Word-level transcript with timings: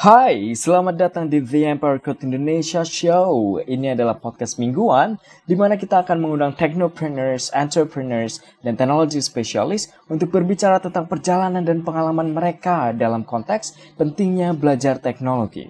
Hai, 0.00 0.56
selamat 0.56 0.96
datang 0.96 1.28
di 1.28 1.44
The 1.44 1.76
Empire 1.76 2.00
Code 2.00 2.24
Indonesia 2.24 2.80
Show. 2.80 3.60
Ini 3.60 3.92
adalah 3.92 4.16
podcast 4.16 4.56
mingguan 4.56 5.20
di 5.44 5.52
mana 5.52 5.76
kita 5.76 6.00
akan 6.00 6.24
mengundang 6.24 6.56
technopreneurs, 6.56 7.52
entrepreneurs, 7.52 8.40
dan 8.64 8.80
teknologi 8.80 9.20
spesialis 9.20 9.92
untuk 10.08 10.32
berbicara 10.32 10.80
tentang 10.80 11.04
perjalanan 11.04 11.60
dan 11.60 11.84
pengalaman 11.84 12.32
mereka 12.32 12.96
dalam 12.96 13.28
konteks 13.28 13.76
pentingnya 14.00 14.56
belajar 14.56 14.96
teknologi. 14.96 15.68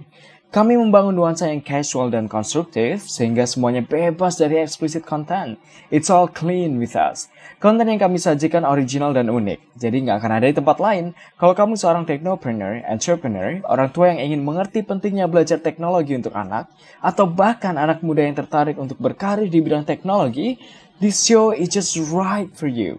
Kami 0.50 0.74
membangun 0.74 1.14
nuansa 1.14 1.46
yang 1.46 1.62
casual 1.62 2.10
dan 2.10 2.26
konstruktif 2.26 3.06
sehingga 3.06 3.46
semuanya 3.46 3.86
bebas 3.86 4.34
dari 4.34 4.58
explicit 4.58 5.06
content. 5.06 5.54
It's 5.94 6.10
all 6.10 6.26
clean 6.26 6.82
with 6.82 6.98
us. 6.98 7.30
Konten 7.62 7.86
yang 7.86 8.02
kami 8.02 8.18
sajikan 8.18 8.66
original 8.66 9.14
dan 9.14 9.30
unik, 9.30 9.78
jadi 9.78 9.94
nggak 10.02 10.18
akan 10.18 10.32
ada 10.42 10.50
di 10.50 10.58
tempat 10.58 10.82
lain. 10.82 11.14
Kalau 11.38 11.54
kamu 11.54 11.78
seorang 11.78 12.02
technopreneur, 12.02 12.82
entrepreneur, 12.82 13.62
orang 13.70 13.94
tua 13.94 14.10
yang 14.10 14.26
ingin 14.26 14.42
mengerti 14.42 14.82
pentingnya 14.82 15.30
belajar 15.30 15.62
teknologi 15.62 16.18
untuk 16.18 16.34
anak, 16.34 16.66
atau 16.98 17.30
bahkan 17.30 17.78
anak 17.78 18.02
muda 18.02 18.26
yang 18.26 18.34
tertarik 18.34 18.74
untuk 18.74 18.98
berkarir 18.98 19.46
di 19.46 19.62
bidang 19.62 19.86
teknologi, 19.86 20.58
this 20.98 21.22
show 21.22 21.54
is 21.54 21.70
just 21.70 21.94
right 22.10 22.50
for 22.58 22.66
you. 22.66 22.98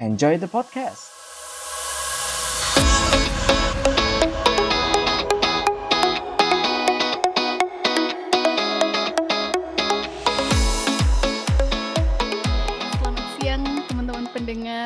Enjoy 0.00 0.40
the 0.40 0.48
podcast. 0.48 1.15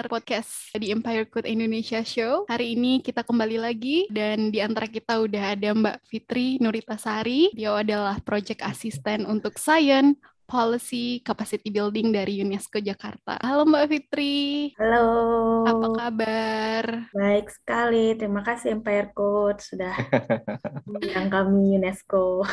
Pendengar 0.01 0.17
podcast 0.17 0.73
di 0.81 0.97
Empire 0.97 1.29
Code 1.29 1.45
Indonesia 1.45 2.01
Show. 2.01 2.49
Hari 2.49 2.73
ini 2.73 3.05
kita 3.05 3.21
kembali 3.21 3.61
lagi 3.61 4.09
dan 4.09 4.49
di 4.49 4.57
antara 4.57 4.89
kita 4.89 5.21
udah 5.21 5.53
ada 5.53 5.77
Mbak 5.77 6.09
Fitri 6.09 6.57
Nuritasari. 6.57 7.53
Dia 7.53 7.77
adalah 7.77 8.17
Project 8.25 8.65
Assistant 8.65 9.29
untuk 9.29 9.61
Science 9.61 10.17
Policy 10.49 11.21
Capacity 11.21 11.69
Building 11.69 12.17
dari 12.17 12.41
UNESCO 12.41 12.81
Jakarta. 12.81 13.37
Halo 13.45 13.69
Mbak 13.69 13.85
Fitri, 13.93 14.73
Halo, 14.81 15.69
apa 15.69 15.87
kabar? 15.93 16.85
baik 17.13 17.53
sekali. 17.53 18.17
Terima 18.17 18.41
kasih 18.41 18.81
Empire 18.81 19.13
Code 19.13 19.61
sudah 19.61 19.93
mengundang 20.89 21.29
kami 21.29 21.77
UNESCO. 21.77 22.49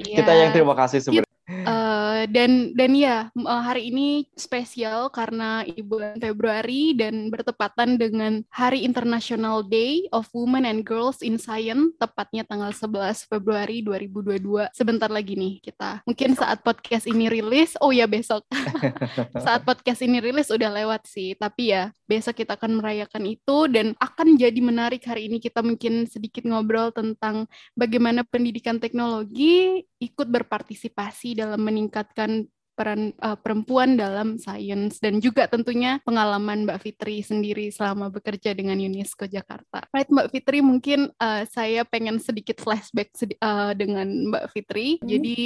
Kita 0.00 0.32
yang 0.32 0.56
terima 0.56 0.72
kasih 0.72 1.04
sebenarnya. 1.04 1.25
Eh, 1.46 2.22
dan 2.34 2.74
dan 2.74 2.90
ya 2.98 3.30
eh, 3.30 3.62
hari 3.62 3.94
ini 3.94 4.26
spesial 4.34 5.14
karena 5.14 5.62
bulan 5.86 6.18
Februari 6.18 6.90
dan 6.98 7.30
bertepatan 7.30 7.94
dengan 7.94 8.42
Hari 8.50 8.82
International 8.82 9.62
Day 9.62 10.10
of 10.10 10.26
Women 10.34 10.66
and 10.66 10.82
Girls 10.82 11.22
in 11.22 11.38
Science 11.38 11.94
tepatnya 12.02 12.42
tanggal 12.42 12.74
11 12.74 13.30
Februari 13.30 13.78
2022 13.78 14.74
sebentar 14.74 15.06
lagi 15.06 15.38
nih 15.38 15.62
kita 15.62 16.02
mungkin 16.02 16.34
saat 16.34 16.66
podcast 16.66 17.06
ini 17.06 17.30
rilis 17.30 17.78
oh 17.78 17.94
ya 17.94 18.10
besok. 18.10 18.42
Saat 19.46 19.62
podcast 19.62 20.02
ini 20.02 20.18
rilis 20.18 20.50
udah 20.50 20.70
lewat 20.82 21.06
sih 21.06 21.38
tapi 21.38 21.70
ya 21.70 21.94
besok 22.06 22.42
kita 22.42 22.54
akan 22.54 22.78
merayakan 22.80 23.26
itu 23.26 23.66
dan 23.70 23.92
akan 23.98 24.38
jadi 24.38 24.60
menarik 24.62 25.02
hari 25.04 25.26
ini 25.26 25.42
kita 25.42 25.60
mungkin 25.60 26.06
sedikit 26.06 26.46
ngobrol 26.46 26.94
tentang 26.94 27.50
bagaimana 27.74 28.22
pendidikan 28.22 28.78
teknologi 28.78 29.82
ikut 29.98 30.26
berpartisipasi 30.30 31.38
dalam 31.38 31.60
meningkatkan 31.62 32.46
peran 32.76 33.16
uh, 33.24 33.34
perempuan 33.40 33.96
dalam 33.96 34.36
sains 34.36 35.00
dan 35.00 35.16
juga 35.18 35.48
tentunya 35.48 35.96
pengalaman 36.04 36.68
Mbak 36.68 36.78
Fitri 36.84 37.24
sendiri 37.24 37.72
selama 37.72 38.12
bekerja 38.12 38.52
dengan 38.52 38.76
UNESCO 38.76 39.24
Jakarta. 39.24 39.88
Right 39.96 40.12
Mbak 40.12 40.28
Fitri 40.28 40.60
mungkin 40.60 41.08
uh, 41.16 41.48
saya 41.48 41.88
pengen 41.88 42.20
sedikit 42.20 42.60
flashback 42.60 43.16
sedi 43.16 43.34
uh, 43.40 43.72
dengan 43.72 44.28
Mbak 44.28 44.44
Fitri. 44.52 45.00
Hmm. 45.00 45.08
Jadi 45.08 45.38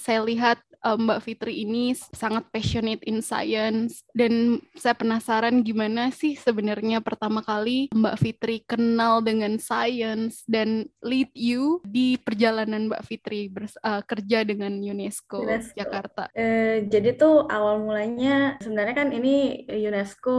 saya 0.00 0.24
lihat 0.24 0.58
Mbak 0.84 1.20
Fitri 1.26 1.66
ini 1.66 1.90
sangat 1.94 2.46
passionate 2.54 3.02
in 3.04 3.18
science 3.18 4.06
dan 4.14 4.62
saya 4.78 4.94
penasaran 4.94 5.60
gimana 5.66 6.14
sih 6.14 6.38
sebenarnya 6.38 7.02
pertama 7.02 7.42
kali 7.42 7.90
Mbak 7.90 8.16
Fitri 8.20 8.62
kenal 8.62 9.20
dengan 9.20 9.58
science 9.58 10.46
dan 10.46 10.86
lead 11.02 11.28
you 11.34 11.82
di 11.82 12.14
perjalanan 12.22 12.86
Mbak 12.86 13.02
Fitri 13.04 13.50
bers- 13.50 13.78
uh, 13.82 14.00
kerja 14.06 14.46
dengan 14.46 14.78
UNESCO 14.78 15.42
UNESCO. 15.42 15.74
Jakarta. 15.74 16.22
Eh, 16.32 16.86
jadi 16.86 17.18
tuh 17.18 17.50
awal 17.50 17.82
mulanya 17.82 18.54
sebenarnya 18.62 18.94
kan 18.94 19.08
ini 19.10 19.66
UNESCO 19.66 20.36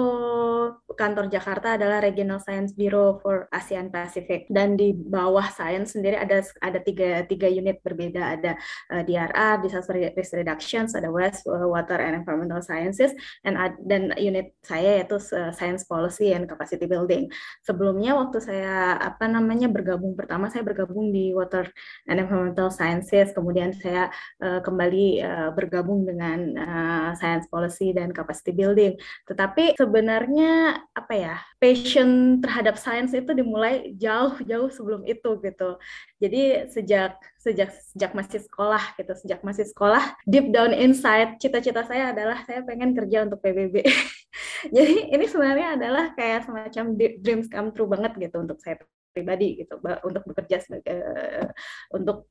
kantor 0.95 1.27
Jakarta 1.27 1.75
adalah 1.75 1.99
Regional 1.99 2.39
Science 2.39 2.71
Bureau 2.71 3.19
for 3.19 3.51
ASEAN 3.51 3.91
Pacific 3.91 4.47
dan 4.47 4.79
di 4.79 4.95
bawah 4.95 5.45
science 5.51 5.95
sendiri 5.95 6.15
ada 6.15 6.43
ada 6.63 6.79
tiga 6.79 7.23
tiga 7.27 7.47
unit 7.51 7.83
berbeda 7.83 8.39
ada 8.39 8.51
eh, 8.93 9.03
DRR 9.03 9.63
Disaster 9.63 9.95
Risk 9.99 10.28
Reductions 10.33 10.93
ada 10.93 11.09
Waste 11.09 11.45
eh, 11.47 11.67
Water 11.67 11.99
and 11.99 12.23
Environmental 12.23 12.61
Sciences 12.63 13.13
dan 13.41 13.55
ad- 13.55 13.81
dan 13.83 14.13
unit 14.17 14.53
saya 14.65 15.01
yaitu 15.01 15.17
eh, 15.33 15.51
Science 15.55 15.85
Policy 15.85 16.31
and 16.33 16.49
Capacity 16.49 16.85
Building. 16.85 17.29
Sebelumnya 17.65 18.17
waktu 18.17 18.39
saya 18.41 18.97
apa 18.99 19.25
namanya 19.25 19.69
bergabung 19.69 20.13
pertama 20.13 20.49
saya 20.49 20.65
bergabung 20.65 21.09
di 21.09 21.31
Water 21.33 21.69
and 22.09 22.19
Environmental 22.21 22.69
Sciences 22.73 23.31
kemudian 23.31 23.73
saya 23.75 24.09
eh, 24.41 24.59
kembali 24.61 25.07
eh, 25.21 25.49
bergabung 25.53 26.05
dengan 26.05 26.39
eh, 26.57 27.09
Science 27.17 27.47
Policy 27.49 27.93
dan 27.93 28.11
Capacity 28.11 28.51
Building. 28.53 28.97
Tetapi 29.25 29.77
sebenarnya 29.77 30.81
apa 30.93 31.13
ya 31.15 31.35
passion 31.59 32.39
terhadap 32.39 32.79
sains 32.79 33.11
itu 33.11 33.31
dimulai 33.35 33.93
jauh-jauh 33.99 34.71
sebelum 34.71 35.03
itu 35.05 35.39
gitu. 35.43 35.79
Jadi 36.19 36.71
sejak 36.71 37.19
sejak 37.39 37.71
sejak 37.95 38.11
masih 38.11 38.43
sekolah 38.43 38.83
gitu, 38.99 39.15
sejak 39.15 39.39
masih 39.47 39.63
sekolah 39.63 40.03
deep 40.27 40.51
down 40.51 40.75
inside 40.75 41.39
cita-cita 41.39 41.87
saya 41.87 42.11
adalah 42.11 42.43
saya 42.43 42.67
pengen 42.67 42.91
kerja 42.91 43.23
untuk 43.23 43.39
PBB. 43.39 43.79
Jadi 44.75 45.07
ini 45.15 45.25
sebenarnya 45.25 45.79
adalah 45.79 46.11
kayak 46.19 46.51
semacam 46.51 46.85
dreams 47.23 47.47
come 47.47 47.71
true 47.71 47.87
banget 47.87 48.19
gitu 48.19 48.43
untuk 48.43 48.59
saya 48.59 48.75
pribadi 49.15 49.63
gitu, 49.63 49.79
untuk 50.03 50.23
bekerja 50.27 50.59
sebagai 50.59 50.99
eh, 50.99 51.47
untuk 51.95 52.27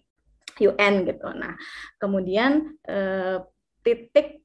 UN 0.61 1.09
gitu. 1.09 1.27
Nah, 1.33 1.57
kemudian 1.97 2.77
eh, 2.85 3.41
titik 3.81 4.45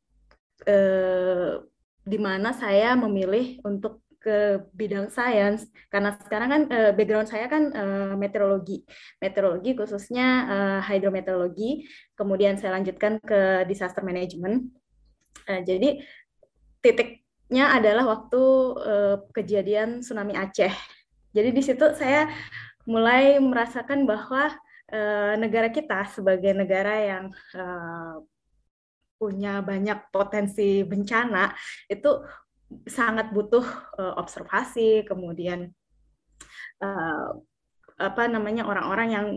eh, 0.64 1.54
di 2.04 2.20
mana 2.20 2.52
saya 2.52 2.96
memilih 3.00 3.64
untuk 3.64 4.03
ke 4.24 4.64
bidang 4.72 5.12
sains 5.12 5.68
karena 5.92 6.16
sekarang 6.16 6.50
kan 6.50 6.62
eh, 6.72 6.92
background 6.96 7.28
saya 7.28 7.52
kan 7.52 7.76
eh, 7.76 8.16
meteorologi, 8.16 8.88
meteorologi 9.20 9.76
khususnya 9.76 10.28
eh, 10.48 10.82
hidrometeorologi. 10.88 11.84
Kemudian 12.16 12.56
saya 12.56 12.80
lanjutkan 12.80 13.20
ke 13.20 13.68
disaster 13.68 14.00
management. 14.00 14.72
Eh, 15.52 15.62
jadi 15.68 16.00
titiknya 16.80 17.76
adalah 17.76 18.08
waktu 18.08 18.44
eh, 18.80 19.18
kejadian 19.36 20.00
tsunami 20.00 20.40
Aceh. 20.40 20.72
Jadi 21.36 21.50
di 21.52 21.62
situ 21.62 21.84
saya 22.00 22.32
mulai 22.88 23.44
merasakan 23.44 24.08
bahwa 24.08 24.56
eh, 24.88 25.36
negara 25.36 25.68
kita 25.68 26.08
sebagai 26.08 26.56
negara 26.56 26.96
yang 26.96 27.26
eh, 27.52 28.16
punya 29.20 29.64
banyak 29.64 30.12
potensi 30.12 30.84
bencana 30.84 31.56
itu 31.88 32.12
sangat 32.88 33.32
butuh 33.36 33.66
eh, 34.00 34.14
observasi, 34.18 35.06
kemudian 35.06 35.70
eh, 36.82 37.28
apa 37.98 38.24
namanya 38.26 38.66
orang-orang 38.66 39.10
yang 39.12 39.28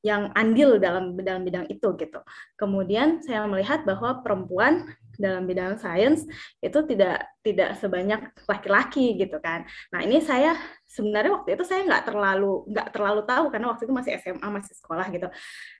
yang 0.00 0.32
andil 0.32 0.80
dalam 0.80 1.12
dalam 1.20 1.44
bidang 1.44 1.68
itu 1.68 1.92
gitu. 2.00 2.20
Kemudian 2.56 3.20
saya 3.20 3.44
melihat 3.44 3.84
bahwa 3.84 4.24
perempuan 4.24 4.88
dalam 5.20 5.44
bidang 5.44 5.76
sains 5.76 6.24
itu 6.64 6.78
tidak 6.88 7.28
tidak 7.40 7.80
sebanyak 7.80 8.20
laki-laki 8.44 9.16
gitu 9.16 9.40
kan. 9.40 9.64
Nah 9.92 10.04
ini 10.04 10.20
saya 10.20 10.52
sebenarnya 10.84 11.40
waktu 11.40 11.56
itu 11.56 11.64
saya 11.64 11.88
nggak 11.88 12.12
terlalu 12.12 12.68
nggak 12.68 12.88
terlalu 12.92 13.22
tahu 13.24 13.44
karena 13.48 13.66
waktu 13.72 13.82
itu 13.88 13.94
masih 13.96 14.12
SMA 14.20 14.48
masih 14.50 14.74
sekolah 14.76 15.06
gitu. 15.08 15.28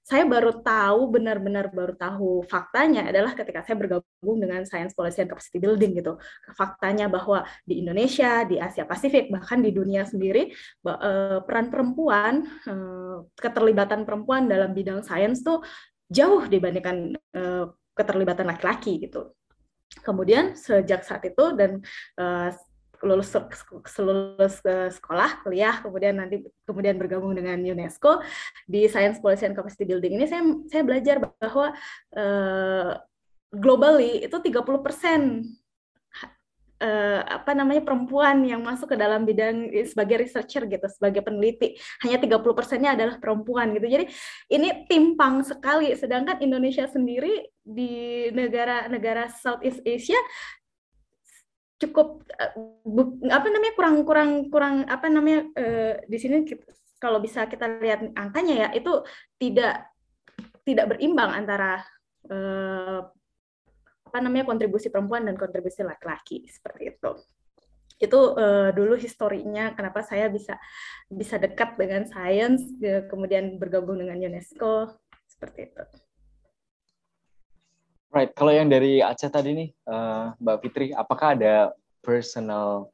Saya 0.00 0.24
baru 0.24 0.56
tahu 0.64 1.00
benar-benar 1.12 1.68
baru 1.68 1.92
tahu 1.98 2.48
faktanya 2.48 3.12
adalah 3.12 3.36
ketika 3.36 3.60
saya 3.60 3.76
bergabung 3.76 4.36
dengan 4.40 4.64
Science 4.64 4.96
Policy 4.96 5.26
and 5.26 5.30
Capacity 5.32 5.58
Building 5.60 5.92
gitu. 6.00 6.16
Faktanya 6.56 7.12
bahwa 7.12 7.44
di 7.68 7.84
Indonesia, 7.84 8.48
di 8.48 8.56
Asia 8.56 8.88
Pasifik 8.88 9.28
bahkan 9.28 9.60
di 9.60 9.68
dunia 9.74 10.08
sendiri 10.08 10.48
eh, 10.86 11.38
peran 11.44 11.68
perempuan 11.68 12.40
eh, 12.64 13.18
keterlibatan 13.36 14.08
perempuan 14.08 14.48
dalam 14.48 14.72
bidang 14.72 15.04
sains 15.04 15.44
tuh 15.44 15.60
jauh 16.08 16.48
dibandingkan 16.48 17.14
eh, 17.36 17.66
keterlibatan 17.94 18.46
laki-laki 18.48 19.00
gitu. 19.02 19.34
Kemudian 20.06 20.54
sejak 20.54 21.02
saat 21.02 21.26
itu 21.26 21.44
dan 21.58 21.82
eh, 22.18 22.50
lulus 23.00 23.32
lulus 23.96 24.60
ke 24.60 24.92
sekolah 24.92 25.40
kuliah 25.40 25.80
kemudian 25.80 26.20
nanti 26.20 26.44
kemudian 26.68 27.00
bergabung 27.00 27.32
dengan 27.32 27.56
UNESCO 27.56 28.20
di 28.68 28.84
Science 28.92 29.16
Policy 29.24 29.48
and 29.48 29.56
Capacity 29.56 29.88
Building 29.88 30.20
ini 30.20 30.28
saya 30.28 30.44
saya 30.68 30.82
belajar 30.84 31.16
bahwa 31.40 31.72
eh, 32.12 32.92
globally 33.50 34.28
itu 34.28 34.36
30% 34.36 35.59
uh, 36.80 37.20
apa 37.22 37.52
namanya 37.52 37.84
perempuan 37.84 38.42
yang 38.42 38.64
masuk 38.64 38.92
ke 38.92 38.96
dalam 38.96 39.28
bidang 39.28 39.70
sebagai 39.84 40.24
researcher 40.26 40.64
gitu, 40.66 40.86
sebagai 40.88 41.20
peneliti. 41.20 41.76
Hanya 42.02 42.18
30 42.18 42.56
persennya 42.56 42.96
adalah 42.96 43.16
perempuan 43.20 43.76
gitu. 43.76 43.86
Jadi 43.86 44.04
ini 44.50 44.88
timpang 44.88 45.44
sekali. 45.44 45.92
Sedangkan 45.94 46.40
Indonesia 46.40 46.88
sendiri 46.88 47.52
di 47.60 48.26
negara-negara 48.32 49.28
Southeast 49.30 49.84
Asia 49.84 50.18
cukup 51.80 52.20
bu, 52.84 53.16
apa 53.32 53.48
namanya 53.48 53.72
kurang 53.72 53.96
kurang 54.04 54.30
kurang 54.52 54.74
apa 54.84 55.08
namanya 55.08 55.48
uh, 55.56 55.94
di 56.04 56.18
sini 56.20 56.44
kalau 57.00 57.24
bisa 57.24 57.48
kita 57.48 57.80
lihat 57.80 58.04
angkanya 58.12 58.68
ya 58.68 58.76
itu 58.76 59.00
tidak 59.40 59.88
tidak 60.68 60.92
berimbang 60.92 61.32
antara 61.32 61.80
apa 64.10 64.18
namanya 64.18 64.42
kontribusi 64.42 64.90
perempuan 64.90 65.22
dan 65.22 65.38
kontribusi 65.38 65.86
laki-laki 65.86 66.42
seperti 66.50 66.98
itu 66.98 67.10
itu 68.00 68.20
uh, 68.34 68.72
dulu 68.74 68.96
historinya 68.98 69.76
kenapa 69.76 70.02
saya 70.02 70.26
bisa 70.26 70.58
bisa 71.06 71.38
dekat 71.38 71.78
dengan 71.78 72.08
sains 72.08 72.64
kemudian 73.12 73.60
bergabung 73.60 74.00
dengan 74.00 74.18
UNESCO 74.18 74.98
seperti 75.40 75.72
itu. 75.72 75.84
Right, 78.10 78.34
kalau 78.36 78.52
yang 78.52 78.68
dari 78.68 79.00
Aceh 79.00 79.30
tadi 79.30 79.54
nih, 79.54 79.68
uh, 79.86 80.34
Mbak 80.36 80.56
Fitri, 80.60 80.86
apakah 80.92 81.38
ada 81.38 81.70
personal 82.02 82.90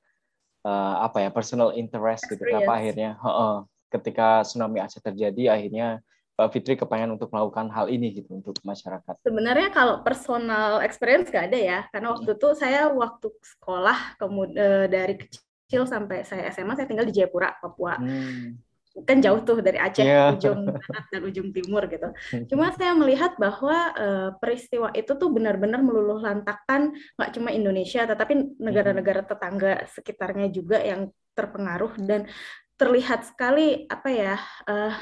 uh, 0.63 0.95
apa 1.03 1.25
ya 1.25 1.31
personal 1.33 1.73
interest 1.73 2.29
gitu? 2.29 2.45
Apa 2.53 2.79
akhirnya 2.79 3.17
uh, 3.19 3.29
uh, 3.33 3.57
ketika 3.91 4.45
tsunami 4.45 4.79
Aceh 4.79 5.01
terjadi, 5.01 5.57
akhirnya 5.57 6.05
Mbak 6.37 6.53
Fitri 6.53 6.77
kepengen 6.77 7.17
untuk 7.17 7.33
melakukan 7.33 7.73
hal 7.73 7.89
ini 7.89 8.13
gitu 8.13 8.37
untuk 8.37 8.61
masyarakat? 8.61 9.25
Sebenarnya 9.25 9.73
kalau 9.73 10.05
personal 10.05 10.85
experience 10.85 11.33
gak 11.33 11.49
ada 11.49 11.57
ya, 11.57 11.79
karena 11.89 12.13
waktu 12.13 12.37
itu 12.37 12.49
saya 12.53 12.93
waktu 12.93 13.33
sekolah 13.41 14.21
kemudian 14.21 14.61
eh, 14.61 14.87
dari 14.93 15.15
kecil 15.17 15.89
sampai 15.89 16.29
saya 16.29 16.53
SMA 16.53 16.77
saya 16.77 16.85
tinggal 16.85 17.09
di 17.09 17.17
Jayapura, 17.17 17.57
Papua. 17.57 17.97
Hmm. 17.97 18.61
Kan 19.09 19.25
jauh 19.25 19.41
tuh 19.45 19.65
dari 19.65 19.81
Aceh 19.81 20.05
yeah. 20.05 20.33
ujung 20.33 20.69
barat 20.69 21.05
dan 21.09 21.21
ujung 21.25 21.49
timur 21.57 21.89
gitu. 21.89 22.09
Cuma 22.53 22.69
saya 22.77 22.93
melihat 22.93 23.33
bahwa 23.41 23.97
uh, 23.97 24.31
peristiwa 24.37 24.93
itu 24.93 25.17
tuh 25.17 25.33
benar-benar 25.33 25.81
meluluh 25.81 26.21
lantakan 26.21 26.93
nggak 27.17 27.33
cuma 27.33 27.49
Indonesia, 27.53 28.05
tetapi 28.05 28.61
negara-negara 28.61 29.25
tetangga 29.25 29.85
sekitarnya 29.89 30.49
juga 30.53 30.81
yang 30.81 31.13
terpengaruh 31.37 31.97
dan 32.05 32.29
terlihat 32.77 33.25
sekali 33.25 33.85
apa 33.89 34.09
ya 34.13 34.37
uh, 34.69 34.97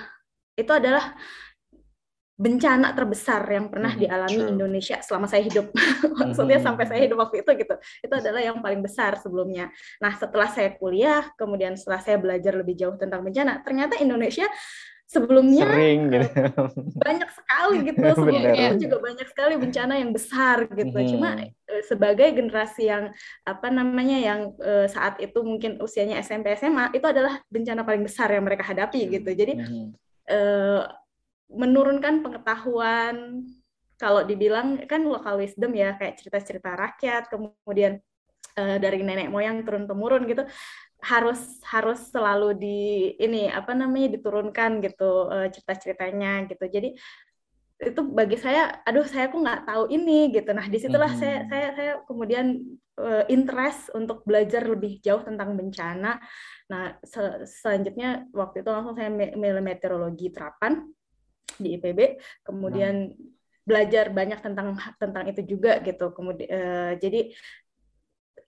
itu 0.54 0.72
adalah 0.72 1.14
bencana 2.34 2.90
terbesar 2.98 3.46
yang 3.46 3.70
pernah 3.70 3.94
hmm, 3.94 4.00
dialami 4.02 4.38
True. 4.42 4.50
Indonesia 4.50 4.98
selama 5.06 5.30
saya 5.30 5.46
hidup. 5.46 5.70
Maksudnya 6.20 6.58
hmm. 6.58 6.66
sampai 6.66 6.84
saya 6.90 7.00
hidup 7.06 7.18
waktu 7.22 7.46
itu 7.46 7.50
gitu. 7.62 7.74
Itu 8.02 8.14
adalah 8.18 8.42
yang 8.42 8.58
paling 8.58 8.82
besar 8.82 9.14
sebelumnya. 9.22 9.70
Nah, 10.02 10.12
setelah 10.18 10.50
saya 10.50 10.74
kuliah, 10.74 11.30
kemudian 11.38 11.78
setelah 11.78 12.02
saya 12.02 12.18
belajar 12.18 12.58
lebih 12.58 12.74
jauh 12.74 12.98
tentang 12.98 13.22
bencana, 13.22 13.62
ternyata 13.62 14.02
Indonesia 14.02 14.50
sebelumnya 15.04 15.68
Sering, 15.68 16.10
gitu. 16.10 16.26
banyak 16.98 17.30
sekali 17.30 17.76
gitu. 17.86 18.02
Sebelumnya 18.18 18.72
juga 18.80 18.96
banyak 18.98 19.28
sekali 19.30 19.54
bencana 19.60 19.94
yang 20.00 20.10
besar 20.10 20.66
gitu. 20.74 20.96
Hmm. 20.96 21.06
Cuma 21.06 21.28
eh, 21.44 21.82
sebagai 21.86 22.34
generasi 22.34 22.88
yang 22.88 23.12
apa 23.46 23.68
namanya 23.68 24.18
yang 24.18 24.40
uh, 24.58 24.88
saat 24.90 25.20
itu 25.20 25.38
mungkin 25.44 25.78
usianya 25.78 26.18
SMP 26.24 26.56
SMA 26.56 26.90
itu 26.96 27.04
adalah 27.04 27.36
bencana 27.46 27.84
paling 27.84 28.02
besar 28.02 28.32
yang 28.32 28.42
mereka 28.42 28.64
hadapi 28.66 29.06
gitu. 29.06 29.30
Jadi 29.30 29.54
hmm 29.60 30.02
uh, 30.30 30.88
menurunkan 31.50 32.24
pengetahuan 32.24 33.46
kalau 33.94 34.26
dibilang 34.26 34.80
kan 34.90 35.06
lokal 35.06 35.38
wisdom 35.38 35.70
ya 35.72 35.94
kayak 35.94 36.18
cerita-cerita 36.18 36.74
rakyat 36.74 37.30
kemudian 37.30 38.02
uh, 38.58 38.76
dari 38.82 39.00
nenek 39.02 39.30
moyang 39.30 39.62
turun 39.62 39.86
temurun 39.86 40.26
gitu 40.26 40.42
harus 41.04 41.60
harus 41.68 42.00
selalu 42.08 42.56
di 42.56 42.80
ini 43.20 43.52
apa 43.52 43.76
namanya 43.76 44.16
diturunkan 44.16 44.80
gitu 44.80 45.28
uh, 45.28 45.48
cerita-ceritanya 45.52 46.48
gitu. 46.48 46.64
Jadi 46.64 46.96
itu 47.74 48.00
bagi 48.06 48.40
saya 48.40 48.80
aduh 48.86 49.04
saya 49.04 49.28
kok 49.28 49.36
nggak 49.36 49.68
tahu 49.68 49.84
ini 49.92 50.32
gitu. 50.32 50.50
Nah 50.56 50.64
di 50.64 50.78
situlah 50.80 51.12
hmm. 51.12 51.20
saya 51.20 51.36
saya 51.50 51.68
saya 51.76 51.92
kemudian 52.08 52.56
uh, 52.96 53.24
interest 53.28 53.92
untuk 53.92 54.24
belajar 54.24 54.64
lebih 54.64 55.02
jauh 55.04 55.20
tentang 55.20 55.52
bencana 55.58 56.16
Nah, 56.72 56.96
sel 57.04 57.44
selanjutnya 57.44 58.24
waktu 58.32 58.64
itu 58.64 58.70
langsung 58.72 58.96
saya 58.96 59.12
milih 59.12 59.60
meteorologi 59.60 60.32
terapan 60.32 60.88
di 61.60 61.76
IPB, 61.76 62.18
kemudian 62.40 63.12
nah. 63.12 63.16
belajar 63.68 64.08
banyak 64.10 64.40
tentang 64.40 64.76
tentang 64.96 65.24
itu 65.28 65.44
juga 65.44 65.78
gitu. 65.84 66.10
Kemudian 66.16 66.48
uh, 66.48 66.92
jadi 66.96 67.36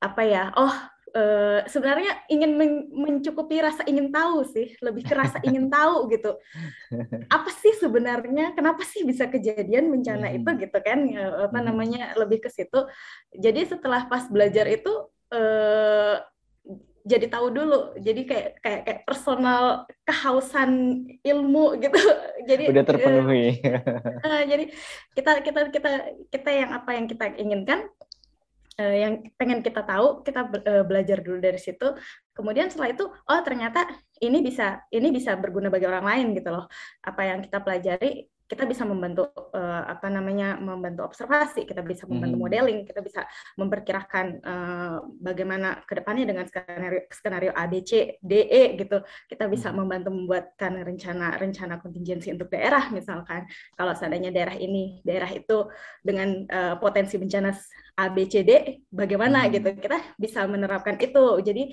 apa 0.01 0.23
ya? 0.25 0.49
Oh, 0.57 0.75
uh, 1.13 1.61
sebenarnya 1.69 2.25
ingin 2.33 2.57
men 2.57 2.73
mencukupi 2.89 3.61
rasa 3.61 3.85
ingin 3.85 4.09
tahu 4.09 4.49
sih, 4.49 4.73
lebih 4.81 5.05
ke 5.05 5.13
rasa 5.13 5.37
ingin 5.45 5.69
tahu 5.77 6.09
gitu. 6.09 6.41
Apa 7.29 7.51
sih 7.53 7.77
sebenarnya? 7.77 8.57
Kenapa 8.57 8.81
sih 8.85 9.05
bisa 9.05 9.29
kejadian 9.29 9.93
bencana 9.93 10.33
hmm. 10.33 10.37
itu 10.41 10.51
gitu 10.65 10.79
kan? 10.81 10.99
Ya, 11.05 11.53
apa 11.53 11.59
hmm. 11.61 11.67
namanya? 11.69 12.03
Lebih 12.17 12.45
ke 12.45 12.51
situ. 12.53 12.81
Jadi 13.37 13.69
setelah 13.69 14.09
pas 14.09 14.25
belajar 14.29 14.65
itu 14.73 14.93
uh, 15.37 16.17
jadi 17.07 17.27
tahu 17.31 17.55
dulu. 17.55 17.95
Jadi 18.03 18.27
kayak 18.27 18.49
kayak 18.59 18.81
kayak 18.83 19.01
personal 19.07 19.87
kehausan 20.03 20.71
ilmu 21.23 21.79
gitu. 21.79 21.95
Jadi 22.51 22.65
udah 22.71 22.85
terpenuhi. 22.87 23.59
uh, 24.23 24.43
jadi 24.51 24.71
kita 25.19 25.43
kita 25.43 25.61
kita 25.75 25.91
kita 26.31 26.51
yang 26.55 26.71
apa 26.79 26.95
yang 26.95 27.11
kita 27.11 27.27
inginkan 27.43 27.91
uh, 28.79 28.95
yang 28.95 29.27
pengen 29.35 29.67
kita 29.67 29.83
tahu 29.83 30.23
kita 30.23 30.47
uh, 30.47 30.87
belajar 30.87 31.27
dulu 31.27 31.43
dari 31.43 31.59
situ. 31.59 31.91
Kemudian 32.31 32.71
setelah 32.71 32.95
itu 32.95 33.03
oh 33.11 33.41
ternyata 33.43 33.83
ini 34.23 34.47
bisa 34.47 34.79
ini 34.95 35.11
bisa 35.11 35.35
berguna 35.35 35.75
bagi 35.75 35.91
orang 35.91 36.07
lain 36.07 36.27
gitu 36.39 36.55
loh. 36.55 36.71
Apa 37.03 37.35
yang 37.35 37.43
kita 37.43 37.59
pelajari 37.59 38.31
kita 38.47 38.63
bisa 38.63 38.87
membantu 38.87 39.27
uh, 39.55 39.83
apa 39.91 40.07
namanya 40.07 40.55
membantu 40.55 41.03
observasi, 41.03 41.67
kita 41.67 41.83
bisa 41.83 42.07
membantu 42.07 42.39
hmm. 42.39 42.45
modeling, 42.47 42.79
kita 42.87 43.03
bisa 43.03 43.27
memperkirakan 43.59 44.27
uh, 44.47 44.97
bagaimana 45.19 45.83
ke 45.83 45.99
depannya 45.99 46.31
dengan 46.31 46.47
skenario 46.47 47.03
skenario 47.11 47.51
A, 47.59 47.67
B, 47.67 47.83
C, 47.83 48.17
D, 48.23 48.47
E 48.47 48.79
gitu. 48.79 49.03
Kita 49.27 49.51
bisa 49.51 49.75
hmm. 49.75 49.77
membantu 49.83 50.11
membuatkan 50.15 50.79
rencana 50.87 51.35
rencana 51.37 51.83
kontingensi 51.83 52.31
untuk 52.31 52.47
daerah 52.47 52.87
misalkan 52.95 53.51
kalau 53.75 53.93
seandainya 53.99 54.31
daerah 54.31 54.55
ini 54.55 55.03
daerah 55.03 55.29
itu 55.35 55.67
dengan 56.07 56.47
uh, 56.47 56.75
potensi 56.79 57.19
bencana 57.19 57.51
A, 57.97 58.13
B, 58.13 58.29
C, 58.29 58.45
D, 58.45 58.85
bagaimana 58.93 59.49
hmm. 59.49 59.51
gitu. 59.57 59.69
Kita 59.81 59.99
bisa 60.21 60.45
menerapkan 60.45 61.01
itu. 61.01 61.41
Jadi 61.41 61.73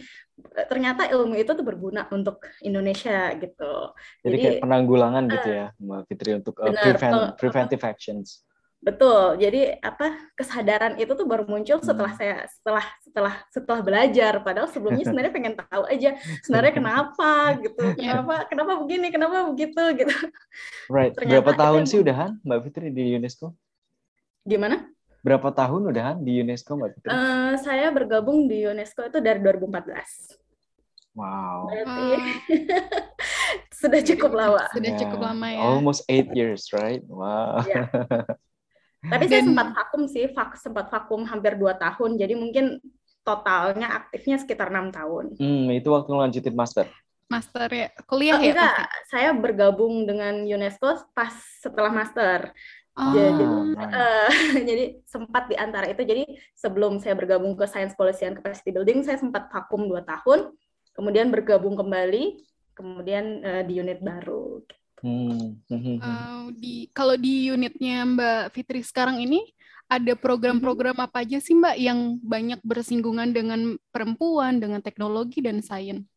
eh, 0.56 0.66
ternyata 0.72 1.12
ilmu 1.12 1.36
itu 1.36 1.52
tuh 1.52 1.66
berguna 1.68 2.08
untuk 2.16 2.48
Indonesia 2.64 3.36
gitu. 3.36 3.92
Jadi, 4.24 4.28
Jadi 4.32 4.38
kayak 4.40 4.62
penanggulangan 4.64 5.24
uh, 5.28 5.32
gitu 5.36 5.50
ya, 5.52 5.68
Mbak 5.76 6.02
Fitri 6.08 6.32
untuk 6.40 6.56
uh, 6.64 6.72
benar, 6.72 6.84
prevent, 6.84 7.14
betul. 7.14 7.28
preventive 7.36 7.84
actions. 7.84 8.28
Betul. 8.84 9.40
Jadi 9.40 9.80
apa 9.80 10.12
kesadaran 10.36 11.00
itu 11.00 11.16
tuh 11.16 11.24
baru 11.24 11.48
muncul 11.48 11.80
setelah 11.80 12.12
hmm. 12.12 12.20
saya 12.20 12.36
setelah 12.52 12.86
setelah 13.00 13.34
setelah 13.48 13.80
belajar. 13.80 14.34
Padahal 14.44 14.68
sebelumnya 14.68 15.04
sebenarnya 15.08 15.34
pengen 15.34 15.56
tahu 15.56 15.84
aja 15.88 16.20
sebenarnya 16.44 16.74
kenapa 16.84 17.32
gitu. 17.64 17.84
Kenapa 18.04 18.36
kenapa 18.52 18.72
begini, 18.84 19.08
kenapa 19.10 19.48
begitu 19.56 19.84
gitu. 20.04 20.16
Right. 20.92 21.16
Ternyata 21.16 21.40
Berapa 21.48 21.54
tahun 21.56 21.84
sih 21.88 22.04
udahan 22.04 22.44
Mbak 22.44 22.60
Fitri 22.68 22.92
di 22.92 23.16
UNESCO? 23.16 23.56
Gimana? 24.44 24.93
Berapa 25.24 25.56
tahun 25.56 25.88
udah 25.88 26.20
di 26.20 26.44
UNESCO 26.44 26.76
Mbak 26.76 26.90
Fitri? 27.00 27.10
Uh, 27.16 27.56
saya 27.64 27.88
bergabung 27.96 28.44
di 28.52 28.68
UNESCO 28.68 29.08
itu 29.08 29.24
dari 29.24 29.40
2014. 29.40 30.44
Wow. 31.16 31.72
Berarti 31.72 32.10
sudah 33.80 34.02
cukup 34.04 34.32
lama. 34.36 34.68
Sudah 34.76 34.92
yeah. 34.92 35.00
cukup 35.00 35.20
lama 35.24 35.48
ya. 35.48 35.64
Almost 35.64 36.04
eight 36.12 36.28
years, 36.36 36.68
right? 36.76 37.00
Wow. 37.08 37.64
Yeah. 37.64 37.88
Tapi 39.16 39.24
saya 39.32 39.48
sempat 39.48 39.72
vakum 39.72 40.12
sih, 40.12 40.28
vak, 40.32 40.60
sempat 40.60 40.92
vakum 40.92 41.24
hampir 41.24 41.56
dua 41.56 41.80
tahun. 41.80 42.20
Jadi 42.20 42.36
mungkin 42.36 42.84
totalnya 43.24 44.04
aktifnya 44.04 44.36
sekitar 44.44 44.72
enam 44.76 44.92
tahun. 44.92 45.40
Hmm, 45.40 45.72
itu 45.72 45.88
waktu 45.88 46.12
lanjutin 46.12 46.56
master. 46.56 46.92
Master 47.32 47.68
ya, 47.72 47.88
kuliah 48.06 48.38
oh, 48.38 48.44
ya? 48.44 48.52
Enggak, 48.52 48.80
saya 49.08 49.30
bergabung 49.32 50.04
dengan 50.04 50.44
UNESCO 50.44 51.08
pas 51.16 51.32
setelah 51.64 51.90
master. 51.90 52.52
Oh. 52.94 53.10
Jadi, 53.10 53.44
uh, 53.74 54.30
jadi 54.70 54.86
sempat 55.10 55.50
di 55.50 55.58
antara 55.58 55.90
itu. 55.90 56.06
Jadi 56.06 56.38
sebelum 56.54 57.02
saya 57.02 57.18
bergabung 57.18 57.58
ke 57.58 57.66
Science 57.66 57.98
Policy 57.98 58.30
and 58.30 58.38
Capacity 58.38 58.70
Building, 58.70 59.02
saya 59.02 59.18
sempat 59.18 59.50
vakum 59.50 59.90
dua 59.90 60.06
tahun, 60.06 60.54
kemudian 60.94 61.34
bergabung 61.34 61.74
kembali, 61.74 62.38
kemudian 62.78 63.42
uh, 63.42 63.64
di 63.66 63.82
unit 63.82 63.98
baru. 63.98 64.62
Hmm. 65.04 65.60
Uh, 65.68 66.48
di 66.56 66.88
kalau 66.96 67.20
di 67.20 67.52
unitnya 67.52 68.08
Mbak 68.08 68.56
Fitri 68.56 68.80
sekarang 68.80 69.20
ini 69.20 69.44
ada 69.92 70.16
program-program 70.16 70.96
apa 70.96 71.28
aja 71.28 71.44
sih 71.44 71.60
Mbak 71.60 71.76
yang 71.76 72.00
banyak 72.24 72.64
bersinggungan 72.64 73.36
dengan 73.36 73.76
perempuan, 73.92 74.64
dengan 74.64 74.80
teknologi 74.80 75.44
dan 75.44 75.60
sains? 75.60 76.08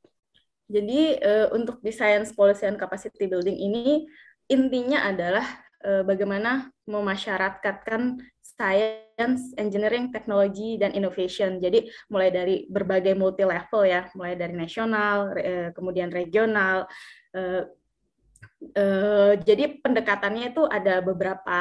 Jadi 0.71 1.19
uh, 1.19 1.51
untuk 1.57 1.83
di 1.83 1.91
Science 1.91 2.31
Policy 2.31 2.69
and 2.69 2.79
Capacity 2.79 3.27
Building 3.27 3.59
ini 3.59 4.07
intinya 4.47 5.03
adalah 5.11 5.66
bagaimana 5.87 6.67
memasyarakatkan 6.91 8.19
science, 8.43 9.53
engineering, 9.61 10.11
technology, 10.11 10.81
dan 10.81 10.97
innovation. 10.97 11.63
Jadi 11.63 11.87
mulai 12.09 12.33
dari 12.33 12.65
berbagai 12.67 13.15
multi 13.15 13.45
level 13.45 13.85
ya, 13.85 14.09
mulai 14.17 14.35
dari 14.35 14.57
nasional, 14.57 15.37
kemudian 15.77 16.11
regional. 16.11 16.89
Jadi 19.45 19.85
pendekatannya 19.85 20.57
itu 20.57 20.65
ada 20.65 21.05
beberapa 21.05 21.61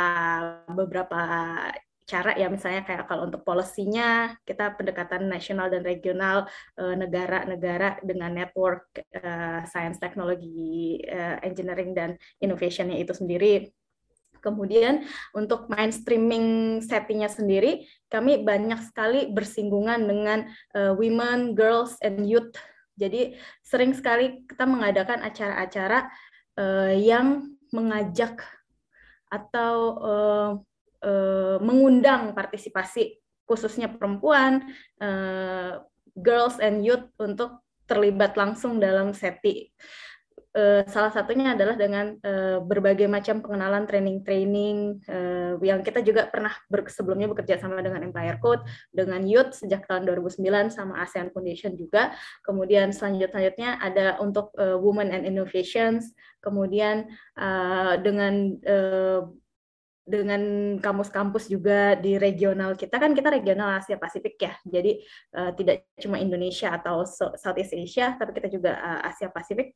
beberapa 0.71 1.19
cara 2.05 2.37
ya 2.37 2.47
misalnya 2.53 2.85
kayak 2.85 3.09
kalau 3.09 3.25
untuk 3.25 3.41
polisinya 3.41 4.37
kita 4.45 4.77
pendekatan 4.77 5.25
nasional 5.25 5.73
dan 5.73 5.81
regional 5.81 6.45
negara-negara 6.77 7.99
dengan 8.05 8.29
network 8.31 8.93
science, 9.67 9.97
teknologi, 9.97 11.01
engineering 11.41 11.97
dan 11.97 12.15
innovationnya 12.39 13.01
itu 13.01 13.11
sendiri 13.11 13.73
Kemudian 14.45 15.09
untuk 15.33 15.65
mainstreaming 15.65 16.77
settingnya 16.85 17.33
sendiri, 17.33 17.89
kami 18.13 18.45
banyak 18.45 18.77
sekali 18.85 19.33
bersinggungan 19.33 20.05
dengan 20.05 20.45
uh, 20.77 20.93
women, 20.93 21.57
girls, 21.57 21.97
and 22.05 22.29
youth. 22.29 22.53
Jadi 22.93 23.33
sering 23.65 23.97
sekali 23.97 24.45
kita 24.45 24.69
mengadakan 24.69 25.25
acara-acara 25.25 26.05
uh, 26.61 26.93
yang 26.93 27.57
mengajak 27.73 28.45
atau 29.33 29.75
uh, 29.99 30.51
uh, 31.01 31.57
mengundang 31.59 32.37
partisipasi 32.37 33.17
khususnya 33.45 33.89
perempuan, 33.89 34.61
uh, 35.01 35.81
girls 36.17 36.57
and 36.57 36.81
youth 36.81 37.05
untuk 37.21 37.61
terlibat 37.85 38.33
langsung 38.33 38.81
dalam 38.81 39.13
SETI. 39.13 39.69
Uh, 40.55 40.87
salah 40.87 41.11
satunya 41.11 41.51
adalah 41.51 41.75
dengan 41.75 42.15
uh, 42.23 42.63
berbagai 42.63 43.11
macam 43.11 43.43
pengenalan 43.43 43.83
training-training 43.83 45.03
uh, 45.03 45.59
yang 45.59 45.83
kita 45.83 45.99
juga 45.99 46.31
pernah 46.31 46.55
ber 46.71 46.87
sebelumnya 46.87 47.27
bekerja 47.27 47.59
sama 47.59 47.83
dengan 47.83 48.07
Empire 48.07 48.39
Code, 48.39 48.63
dengan 48.87 49.27
Youth 49.27 49.51
sejak 49.51 49.83
tahun 49.83 50.07
2009 50.07 50.71
sama 50.71 51.03
ASEAN 51.03 51.35
Foundation 51.35 51.75
juga. 51.75 52.15
Kemudian 52.47 52.95
selanjutnya 52.95 53.83
ada 53.83 54.15
untuk 54.23 54.55
Women 54.55 55.11
and 55.11 55.27
Innovations, 55.27 56.15
kemudian 56.39 57.11
dengan 57.99 58.55
dengan 60.05 60.41
kampus-kampus 60.77 61.49
juga 61.49 61.97
di 61.97 62.21
regional 62.21 62.77
kita 62.77 63.01
kan 63.01 63.17
kita 63.17 63.33
regional 63.33 63.81
Asia 63.81 63.97
Pasifik 63.97 64.37
ya 64.37 64.53
jadi 64.61 65.01
uh, 65.33 65.49
tidak 65.57 65.89
cuma 65.97 66.21
Indonesia 66.21 66.77
atau 66.77 67.01
Southeast 67.09 67.73
Asia 67.73 68.13
tapi 68.13 68.37
kita 68.37 68.53
juga 68.53 68.77
uh, 68.77 69.01
Asia 69.09 69.33
Pasifik 69.33 69.73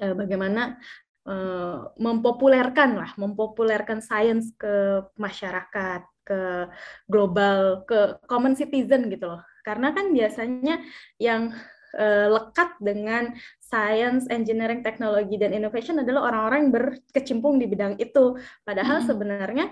uh, 0.00 0.14
bagaimana 0.16 0.80
uh, 1.28 1.92
mempopulerkan 2.00 2.96
lah, 2.96 3.10
mempopulerkan 3.20 4.00
sains 4.00 4.52
ke 4.56 5.04
masyarakat, 5.20 6.02
ke 6.24 6.70
global, 7.10 7.84
ke 7.84 8.18
common 8.26 8.56
citizen 8.56 9.10
gitu 9.12 9.30
loh. 9.36 9.42
Karena 9.66 9.92
kan 9.92 10.10
biasanya 10.10 10.80
yang 11.20 11.52
uh, 11.98 12.26
lekat 12.30 12.70
dengan 12.80 13.34
science, 13.60 14.26
engineering, 14.30 14.82
teknologi 14.82 15.36
dan 15.38 15.54
innovation 15.54 16.00
adalah 16.02 16.30
orang-orang 16.30 16.58
yang 16.66 16.74
berkecimpung 16.74 17.58
di 17.58 17.66
bidang 17.66 17.98
itu. 17.98 18.38
Padahal 18.62 19.02
hmm. 19.02 19.06
sebenarnya 19.06 19.66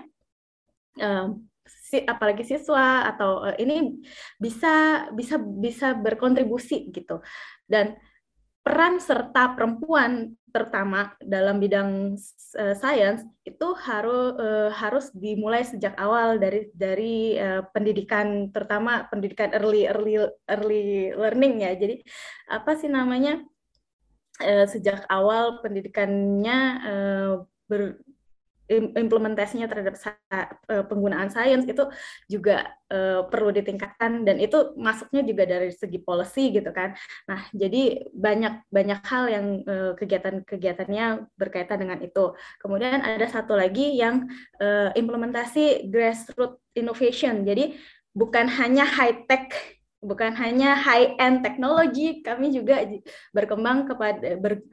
uh, 1.03 1.27
si, 1.65 2.03
apalagi 2.05 2.43
siswa 2.45 3.07
atau 3.07 3.49
uh, 3.49 3.55
ini 3.57 3.99
bisa 4.37 5.07
bisa 5.15 5.39
bisa 5.39 5.95
berkontribusi 5.97 6.91
gitu. 6.91 7.23
Dan 7.65 7.97
peran 8.69 9.01
serta 9.01 9.57
perempuan 9.57 10.37
terutama 10.53 11.17
dalam 11.25 11.57
bidang 11.57 12.13
uh, 12.57 12.75
sains 12.77 13.25
itu 13.41 13.67
harus 13.81 14.37
uh, 14.37 14.69
harus 14.69 15.09
dimulai 15.09 15.65
sejak 15.65 15.97
awal 15.97 16.37
dari 16.37 16.69
dari 16.77 17.33
uh, 17.33 17.65
pendidikan 17.73 18.53
terutama 18.53 19.09
pendidikan 19.09 19.49
early 19.57 19.89
early 19.89 20.21
early 20.45 21.09
learning 21.17 21.65
ya. 21.65 21.73
Jadi 21.73 22.05
apa 22.45 22.77
sih 22.77 22.93
namanya? 22.93 23.41
Uh, 24.37 24.69
sejak 24.69 25.03
awal 25.09 25.59
pendidikannya 25.65 26.59
uh, 26.85 27.31
ber, 27.65 27.97
implementasinya 28.69 29.65
terhadap 29.65 29.97
e, 30.69 30.75
penggunaan 30.85 31.33
sains 31.33 31.65
itu 31.65 31.89
juga 32.29 32.69
uh, 32.93 33.25
perlu 33.25 33.49
ditingkatkan 33.49 34.23
dan 34.23 34.37
itu 34.37 34.77
masuknya 34.77 35.25
juga 35.25 35.43
dari 35.49 35.73
segi 35.73 35.97
policy 35.97 36.53
gitu 36.53 36.69
kan. 36.69 36.93
Nah, 37.25 37.49
jadi 37.49 38.09
banyak 38.13 38.69
banyak 38.69 38.99
hal 39.01 39.25
yang 39.29 39.45
uh, 39.65 39.91
kegiatan-kegiatannya 39.97 41.33
berkaitan 41.33 41.81
dengan 41.81 41.99
itu. 42.05 42.37
Kemudian 42.61 43.01
ada 43.01 43.25
satu 43.25 43.57
lagi 43.57 43.97
yang 43.97 44.29
implementasi 44.93 45.89
grassroots 45.89 46.61
innovation. 46.77 47.47
Jadi 47.47 47.73
bukan 48.13 48.45
hanya 48.47 48.85
high 48.85 49.25
tech 49.25 49.49
bukan 49.99 50.31
hanya 50.39 50.79
high 50.79 51.15
end 51.19 51.43
teknologi, 51.43 52.23
kami 52.23 52.55
juga 52.55 52.87
berkembang 53.35 53.83
kepada 53.83 54.39
ber, 54.39 54.63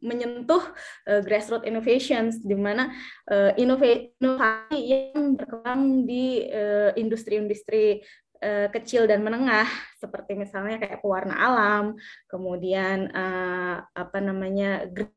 menyentuh 0.00 0.62
uh, 1.08 1.20
grassroots 1.24 1.64
innovations 1.64 2.40
di 2.44 2.54
mana 2.56 2.92
uh, 3.32 3.52
inovasi 3.56 4.78
yang 4.80 5.34
berkembang 5.36 6.04
di 6.04 6.44
uh, 6.52 6.92
industri-industri 6.96 8.04
uh, 8.44 8.68
kecil 8.72 9.08
dan 9.08 9.24
menengah 9.24 9.66
seperti 9.96 10.36
misalnya 10.36 10.76
kayak 10.76 11.00
pewarna 11.00 11.36
alam, 11.36 11.84
kemudian 12.28 13.08
uh, 13.12 13.80
apa 13.96 14.18
namanya 14.20 14.84
green 14.88 15.12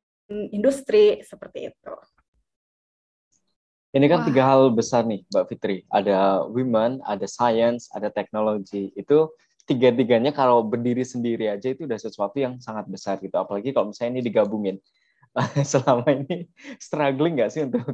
industri 0.54 1.20
seperti 1.26 1.74
itu. 1.74 1.94
Ini 3.90 4.06
kan 4.06 4.22
Wah. 4.22 4.28
tiga 4.30 4.44
hal 4.46 4.70
besar 4.70 5.02
nih, 5.10 5.26
Mbak 5.34 5.46
Fitri. 5.50 5.82
Ada 5.90 6.46
women, 6.46 7.02
ada 7.02 7.26
science, 7.26 7.90
ada 7.90 8.14
teknologi. 8.14 8.94
Itu 8.94 9.34
tiga-tiganya 9.70 10.34
kalau 10.34 10.66
berdiri 10.66 11.06
sendiri 11.06 11.46
aja 11.46 11.70
itu 11.70 11.86
udah 11.86 12.02
sesuatu 12.02 12.42
yang 12.42 12.58
sangat 12.58 12.90
besar 12.90 13.22
gitu. 13.22 13.38
Apalagi 13.38 13.70
kalau 13.70 13.94
misalnya 13.94 14.18
ini 14.18 14.24
digabungin. 14.26 14.78
Selama 15.72 16.10
ini 16.10 16.50
struggling 16.82 17.38
nggak 17.38 17.52
sih 17.54 17.62
untuk 17.70 17.86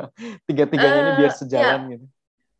tiga-tiganya 0.48 1.00
uh, 1.00 1.02
ini 1.08 1.12
biar 1.24 1.32
eh, 1.32 1.38
sejalan 1.40 1.80
ya. 1.80 1.90
gitu? 1.96 2.06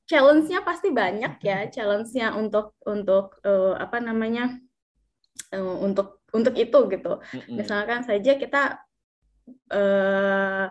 Challenge-nya 0.09 0.61
pasti 0.64 0.88
banyak 0.88 1.35
ya. 1.45 1.59
Challenge-nya 1.69 2.33
untuk 2.41 2.73
untuk 2.88 3.37
uh, 3.45 3.76
apa 3.76 4.00
namanya 4.00 4.57
uh, 5.52 5.76
untuk 5.85 6.25
untuk 6.33 6.57
itu 6.57 6.79
gitu. 6.88 7.21
Mm-hmm. 7.21 7.55
Misalkan 7.61 8.00
saja 8.09 8.33
kita 8.41 8.81
uh, 9.69 10.67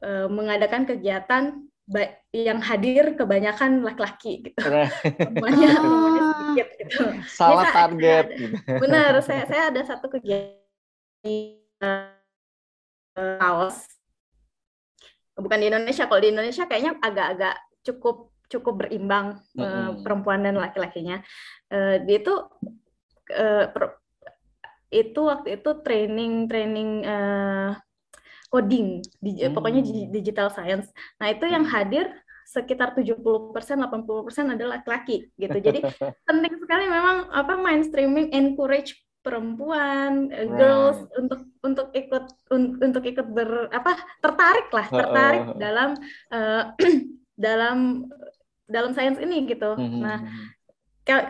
uh, 0.00 0.28
mengadakan 0.30 0.86
kegiatan 0.86 1.66
yang 2.32 2.64
hadir 2.64 3.12
kebanyakan 3.12 3.84
laki-laki 3.84 4.40
gitu. 4.40 4.64
Semuanya, 5.20 5.70
sedikit 6.54 6.68
gitu. 6.78 7.02
Salah 7.26 7.66
ya, 7.66 7.72
target. 7.74 8.24
Gitu. 8.38 8.54
Benar, 8.82 9.18
saya 9.26 9.44
saya 9.50 9.74
ada 9.74 9.82
satu 9.82 10.06
kegiatan 10.06 10.54
uh, 11.82 13.36
kaos. 13.42 13.90
Bukan 15.34 15.58
di 15.58 15.66
Indonesia, 15.66 16.06
kalau 16.06 16.22
di 16.22 16.30
Indonesia 16.30 16.64
kayaknya 16.70 16.94
agak-agak 17.02 17.58
cukup 17.82 18.30
cukup 18.46 18.86
berimbang 18.86 19.42
mm 19.56 19.58
-hmm. 19.58 19.66
uh, 19.66 19.92
perempuan 20.06 20.46
dan 20.46 20.54
laki-lakinya. 20.54 21.18
Uh, 21.66 21.98
dia 22.06 22.22
itu 22.22 22.34
uh, 23.34 23.66
itu 24.94 25.20
waktu 25.26 25.58
itu 25.58 25.70
training 25.82 26.46
training 26.46 27.02
uh, 27.02 27.74
coding, 28.54 29.02
di, 29.18 29.42
hmm. 29.42 29.50
pokoknya 29.50 29.82
digital 30.14 30.46
science. 30.46 30.86
Nah, 31.18 31.34
itu 31.34 31.42
yang 31.50 31.66
hmm. 31.66 31.74
hadir 31.74 32.06
sekitar 32.44 32.92
70% 32.92 33.56
80% 33.56 34.54
adalah 34.54 34.78
laki-laki 34.80 35.32
gitu. 35.40 35.58
Jadi 35.58 35.80
penting 36.28 36.54
sekali 36.60 36.84
memang 36.86 37.32
apa 37.32 37.56
mainstreaming 37.56 38.30
encourage 38.30 39.04
perempuan, 39.24 40.28
right. 40.28 40.52
girls 40.52 41.00
untuk 41.16 41.48
untuk 41.64 41.88
ikut 41.96 42.24
un, 42.52 42.76
untuk 42.76 43.04
ikut 43.08 43.24
ber 43.32 43.72
apa 43.72 43.96
tertarik 44.20 44.68
lah, 44.68 44.86
tertarik 44.92 45.42
uh, 45.48 45.50
uh, 45.50 45.56
dalam 45.56 45.90
uh, 46.28 46.64
dalam 47.48 47.78
dalam 48.68 48.92
sains 48.92 49.16
ini 49.16 49.48
gitu. 49.48 49.72
Uh, 49.80 50.04
nah, 50.04 50.18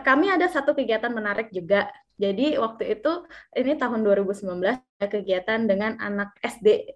kami 0.03 0.27
ada 0.27 0.51
satu 0.51 0.75
kegiatan 0.75 1.11
menarik 1.11 1.55
juga. 1.55 1.87
Jadi 2.15 2.55
waktu 2.59 2.99
itu 2.99 3.27
ini 3.59 3.75
tahun 3.75 4.03
2019 4.03 4.47
ada 4.63 5.07
kegiatan 5.07 5.67
dengan 5.67 5.99
anak 5.99 6.35
SD 6.43 6.95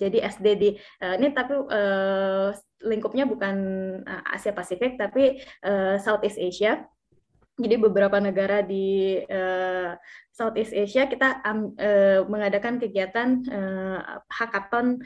jadi 0.00 0.18
SD 0.32 0.46
di 0.56 0.70
uh, 1.04 1.14
ini 1.20 1.28
tapi 1.36 1.54
uh, 1.60 2.56
lingkupnya 2.80 3.28
bukan 3.28 3.56
uh, 4.08 4.22
Asia 4.32 4.56
Pasifik 4.56 4.96
tapi 4.96 5.44
uh, 5.62 6.00
Southeast 6.00 6.40
Asia. 6.40 6.88
Jadi 7.60 7.76
beberapa 7.76 8.16
negara 8.16 8.64
di 8.64 9.20
uh, 9.20 9.92
Southeast 10.32 10.72
Asia 10.72 11.04
kita 11.04 11.44
um, 11.44 11.76
uh, 11.76 12.24
mengadakan 12.24 12.80
kegiatan 12.80 13.44
uh, 13.52 14.24
hackathon 14.32 15.04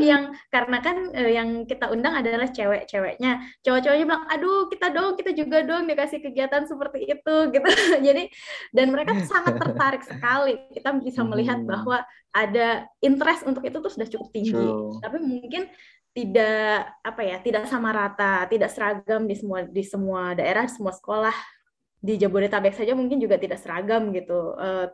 yang 0.00 0.22
karena 0.48 0.78
kan 0.80 0.96
uh, 1.12 1.30
yang 1.30 1.64
kita 1.64 1.92
undang 1.92 2.16
adalah 2.16 2.48
cewek-ceweknya. 2.50 3.42
Cowok-cowoknya 3.62 4.04
bilang 4.06 4.24
aduh 4.28 4.68
kita 4.72 4.86
dong 4.92 5.14
kita 5.14 5.30
juga 5.36 5.62
dong 5.62 5.84
dikasih 5.86 6.20
kegiatan 6.24 6.64
seperti 6.64 7.08
itu 7.08 7.36
gitu. 7.54 7.68
Jadi 8.00 8.32
dan 8.72 8.86
mereka 8.92 9.16
sangat 9.24 9.56
tertarik 9.60 10.02
sekali. 10.04 10.56
Kita 10.72 10.94
bisa 10.98 11.22
melihat 11.22 11.60
hmm. 11.60 11.68
bahwa 11.68 12.04
ada 12.36 12.84
interest 13.00 13.48
untuk 13.48 13.64
itu 13.64 13.78
tuh 13.80 13.92
sudah 13.92 14.08
cukup 14.08 14.28
tinggi. 14.32 14.52
True. 14.52 15.00
tapi 15.00 15.18
mungkin 15.20 15.68
tidak 16.16 16.96
apa 17.04 17.20
ya 17.20 17.36
tidak 17.44 17.68
sama 17.68 17.92
rata 17.92 18.48
tidak 18.48 18.72
seragam 18.72 19.28
di 19.28 19.36
semua 19.36 19.68
di 19.68 19.84
semua 19.84 20.32
daerah 20.32 20.64
semua 20.64 20.96
sekolah 20.96 21.36
di 22.00 22.16
Jabodetabek 22.16 22.72
saja 22.72 22.96
mungkin 22.96 23.20
juga 23.20 23.36
tidak 23.36 23.60
seragam 23.60 24.12
gitu. 24.12 24.56
Uh, 24.56 24.88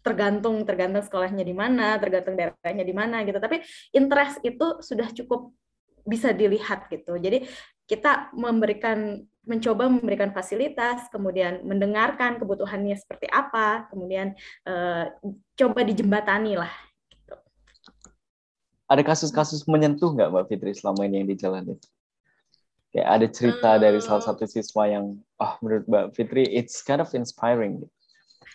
tergantung 0.00 0.64
tergantung 0.64 1.04
sekolahnya 1.04 1.44
di 1.44 1.54
mana 1.54 1.96
tergantung 2.00 2.34
daerahnya 2.36 2.84
di 2.84 2.94
mana 2.96 3.22
gitu 3.24 3.36
tapi 3.36 3.60
interest 3.92 4.40
itu 4.44 4.80
sudah 4.80 5.08
cukup 5.12 5.52
bisa 6.04 6.32
dilihat 6.32 6.88
gitu 6.88 7.16
jadi 7.20 7.44
kita 7.84 8.32
memberikan 8.32 9.20
mencoba 9.44 9.88
memberikan 9.88 10.32
fasilitas 10.32 11.08
kemudian 11.12 11.64
mendengarkan 11.64 12.40
kebutuhannya 12.40 12.96
seperti 12.96 13.28
apa 13.28 13.88
kemudian 13.92 14.32
uh, 14.64 15.12
coba 15.56 15.80
dijembatani 15.84 16.56
lah 16.56 16.72
ada 18.90 19.06
kasus-kasus 19.06 19.70
menyentuh 19.70 20.10
nggak 20.10 20.34
Mbak 20.34 20.46
Fitri 20.50 20.74
selama 20.74 21.06
ini 21.06 21.22
yang 21.22 21.28
dijalani? 21.30 21.78
Kayak 22.90 23.06
ada 23.06 23.26
cerita 23.30 23.70
uh, 23.70 23.78
dari 23.78 24.02
salah 24.02 24.18
satu 24.26 24.42
siswa 24.50 24.82
yang, 24.90 25.14
oh 25.38 25.52
menurut 25.62 25.86
Mbak 25.86 26.06
Fitri, 26.18 26.42
it's 26.50 26.82
kind 26.82 26.98
of 26.98 27.06
inspiring. 27.14 27.86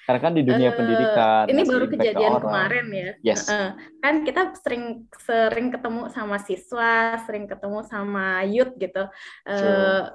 Karena 0.05 0.21
kan 0.21 0.33
di 0.37 0.43
dunia 0.45 0.69
uh, 0.69 0.75
pendidikan 0.77 1.43
ini 1.49 1.61
baru 1.65 1.85
kejadian 1.89 2.31
kemarin 2.37 2.85
ya. 2.93 3.11
Yes. 3.25 3.49
Uh, 3.49 3.73
kan 3.99 4.21
kita 4.21 4.53
sering 4.61 5.09
sering 5.17 5.73
ketemu 5.73 6.13
sama 6.13 6.37
siswa, 6.39 7.19
sering 7.25 7.49
ketemu 7.49 7.79
sama 7.89 8.45
youth 8.45 8.77
gitu. 8.77 9.09
Uh, 9.49 10.13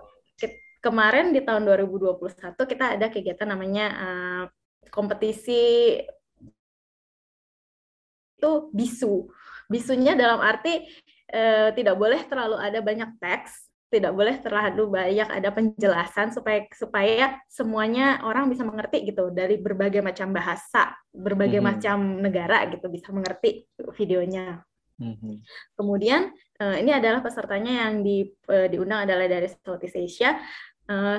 kemarin 0.81 1.37
di 1.37 1.45
tahun 1.45 1.69
2021 1.69 2.57
kita 2.57 2.97
ada 2.97 3.07
kegiatan 3.13 3.49
namanya 3.53 3.87
uh, 4.01 4.45
kompetisi 4.89 6.01
itu 8.41 8.73
bisu 8.73 9.29
bisunya 9.71 10.19
dalam 10.19 10.43
arti 10.43 10.83
eh, 11.31 11.71
tidak 11.79 11.95
boleh 11.95 12.27
terlalu 12.27 12.59
ada 12.59 12.83
banyak 12.83 13.21
teks 13.23 13.70
tidak 13.91 14.15
boleh 14.15 14.39
terlalu 14.39 14.87
banyak 14.87 15.29
ada 15.29 15.51
penjelasan 15.51 16.31
supaya 16.31 16.63
supaya 16.71 17.43
semuanya 17.51 18.23
orang 18.23 18.47
bisa 18.47 18.63
mengerti 18.63 19.03
gitu 19.11 19.35
dari 19.35 19.59
berbagai 19.59 19.99
macam 19.99 20.31
bahasa 20.31 20.95
berbagai 21.11 21.59
mm 21.59 21.67
-hmm. 21.67 21.77
macam 21.83 21.99
negara 22.23 22.71
gitu 22.71 22.87
bisa 22.87 23.11
mengerti 23.11 23.67
videonya 23.99 24.63
mm 25.03 25.15
-hmm. 25.19 25.35
kemudian 25.75 26.31
eh, 26.63 26.77
ini 26.79 26.95
adalah 26.95 27.19
pesertanya 27.19 27.91
yang 27.91 28.07
di, 28.07 28.31
eh, 28.31 28.71
diundang 28.71 29.11
adalah 29.11 29.27
dari 29.27 29.51
Southeast 29.51 29.99
Asia 29.99 30.39
eh, 30.87 31.19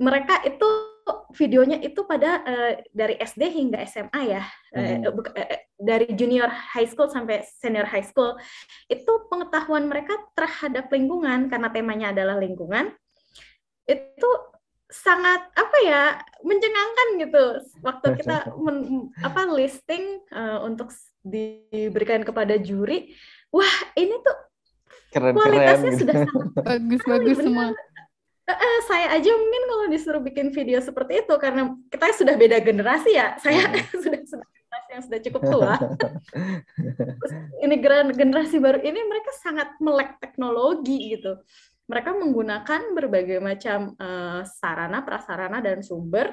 mereka 0.00 0.42
itu 0.48 0.68
videonya 1.34 1.82
itu 1.82 2.06
pada 2.06 2.40
uh, 2.46 2.72
dari 2.94 3.18
SD 3.18 3.42
hingga 3.50 3.82
SMA 3.84 4.20
ya, 4.24 4.42
hmm. 4.72 5.04
uh, 5.04 5.12
uh, 5.12 5.58
dari 5.76 6.14
junior 6.14 6.48
high 6.48 6.86
school 6.86 7.10
sampai 7.10 7.42
senior 7.42 7.84
high 7.84 8.06
school, 8.06 8.38
itu 8.86 9.12
pengetahuan 9.28 9.90
mereka 9.90 10.14
terhadap 10.38 10.88
lingkungan 10.88 11.50
karena 11.50 11.68
temanya 11.74 12.14
adalah 12.14 12.38
lingkungan, 12.38 12.94
itu 13.84 14.30
sangat 14.88 15.50
apa 15.58 15.78
ya 15.82 16.02
mencengangkan 16.46 17.08
gitu. 17.18 17.44
Waktu 17.82 18.06
kita 18.22 18.54
men, 18.54 19.10
apa 19.20 19.50
listing 19.50 20.22
uh, 20.30 20.62
untuk 20.62 20.94
diberikan 21.26 22.22
kepada 22.22 22.54
juri, 22.62 23.10
wah 23.50 23.74
ini 23.98 24.14
tuh 24.22 24.36
keren, 25.10 25.34
kualitasnya 25.34 25.90
keren, 25.90 26.00
sudah 26.00 26.14
sangat 26.30 26.48
bagus-bagus 26.62 27.38
semua 27.42 27.74
uh, 28.48 28.80
saya 28.84 29.16
aja 29.16 29.30
mungkin 29.32 29.62
kalau 29.68 29.84
disuruh 29.88 30.22
bikin 30.22 30.52
video 30.52 30.78
seperti 30.80 31.24
itu 31.24 31.34
karena 31.40 31.72
kita 31.88 32.12
sudah 32.12 32.34
beda 32.36 32.60
generasi 32.60 33.16
ya. 33.16 33.36
Saya 33.40 33.68
hmm. 33.68 33.94
sudah 34.04 34.20
sudah 34.28 34.46
generasi 34.48 34.90
yang 34.92 35.02
sudah 35.04 35.20
cukup 35.24 35.42
tua. 35.48 35.74
Ini 37.64 37.74
generasi 38.12 38.56
baru 38.60 38.78
ini 38.84 39.00
mereka 39.08 39.30
sangat 39.40 39.72
melek 39.80 40.20
teknologi 40.20 41.16
gitu. 41.16 41.40
Mereka 41.84 42.16
menggunakan 42.16 42.96
berbagai 42.96 43.38
macam 43.44 43.92
uh, 44.00 44.40
sarana 44.44 45.04
prasarana 45.04 45.60
dan 45.60 45.84
sumber 45.84 46.32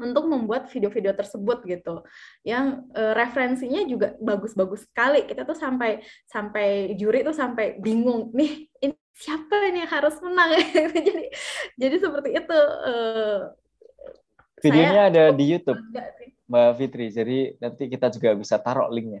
untuk 0.00 0.24
membuat 0.24 0.72
video-video 0.72 1.12
tersebut 1.12 1.60
gitu. 1.68 2.00
Yang 2.40 2.88
uh, 2.96 3.12
referensinya 3.12 3.84
juga 3.84 4.16
bagus-bagus 4.16 4.88
sekali. 4.88 5.28
Kita 5.28 5.44
tuh 5.44 5.56
sampai 5.56 6.00
sampai 6.24 6.96
juri 6.96 7.20
tuh 7.20 7.36
sampai 7.36 7.76
bingung 7.76 8.32
nih 8.32 8.72
ini 8.80 8.96
siapa 9.20 9.54
ini 9.68 9.84
yang 9.84 9.92
harus 9.92 10.16
menang 10.24 10.56
jadi 10.96 11.28
jadi 11.76 11.96
seperti 12.00 12.30
itu 12.40 12.60
uh, 12.88 13.52
videonya 14.64 15.02
saya, 15.04 15.10
ada 15.12 15.24
di 15.36 15.44
YouTube 15.44 15.80
Mbak 16.48 16.70
Fitri 16.80 17.06
jadi 17.12 17.38
nanti 17.60 17.84
kita 17.92 18.08
juga 18.08 18.32
bisa 18.32 18.56
taruh 18.56 18.88
linknya 18.88 19.20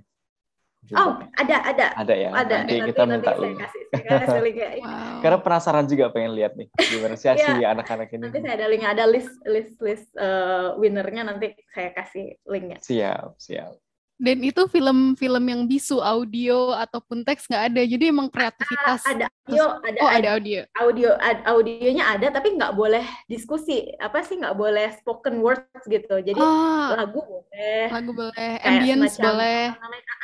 Oh, 0.96 1.12
ada, 1.36 1.60
ada. 1.60 1.92
Ada 1.92 2.14
ya. 2.16 2.32
Ada. 2.32 2.64
Nanti, 2.64 2.80
nanti 2.80 2.88
kita 2.88 3.02
minta 3.04 3.36
nanti 3.36 3.42
link. 3.44 3.60
Saya 3.60 3.68
kasih, 3.68 3.82
saya 3.92 4.18
kasih 4.24 4.40
link 4.48 4.56
ya. 4.56 4.70
wow. 4.80 5.20
Karena 5.20 5.38
penasaran 5.44 5.84
juga 5.84 6.04
pengen 6.08 6.32
lihat 6.32 6.52
nih 6.56 6.72
gimana 6.72 7.14
sih 7.20 7.28
yeah. 7.36 7.76
anak-anak 7.76 8.08
ini. 8.16 8.24
Nanti 8.24 8.40
saya 8.40 8.54
ada 8.56 8.66
link, 8.72 8.84
ada 8.88 9.04
list 9.04 9.32
list 9.44 9.76
list 9.84 10.08
uh, 10.16 10.80
winnernya 10.80 11.28
nanti 11.28 11.52
saya 11.76 11.92
kasih 11.92 12.40
linknya. 12.48 12.80
Siap, 12.80 13.36
siap 13.36 13.76
dan 14.20 14.44
itu 14.44 14.68
film-film 14.68 15.44
yang 15.48 15.64
bisu 15.64 15.96
audio 15.96 16.76
ataupun 16.76 17.24
teks 17.24 17.48
nggak 17.48 17.72
ada. 17.72 17.82
Jadi 17.88 18.12
emang 18.12 18.28
kreativitas 18.28 19.00
ada 19.08 19.32
audio 19.48 19.64
ada 19.80 19.98
oh 20.04 20.10
ada 20.12 20.28
audio. 20.36 20.60
audio 20.76 21.10
ad, 21.16 21.40
audionya 21.48 22.04
ada 22.04 22.28
tapi 22.28 22.52
nggak 22.52 22.76
boleh 22.76 23.02
diskusi. 23.32 23.88
Apa 23.96 24.20
sih 24.20 24.36
nggak 24.36 24.52
boleh 24.52 24.92
spoken 25.00 25.40
words 25.40 25.82
gitu. 25.88 26.20
Jadi 26.20 26.36
oh, 26.36 26.92
lagu 26.92 27.24
boleh. 27.24 27.84
Lagu 27.88 28.12
boleh. 28.12 28.52
Ambience 28.60 29.16
boleh. 29.16 29.72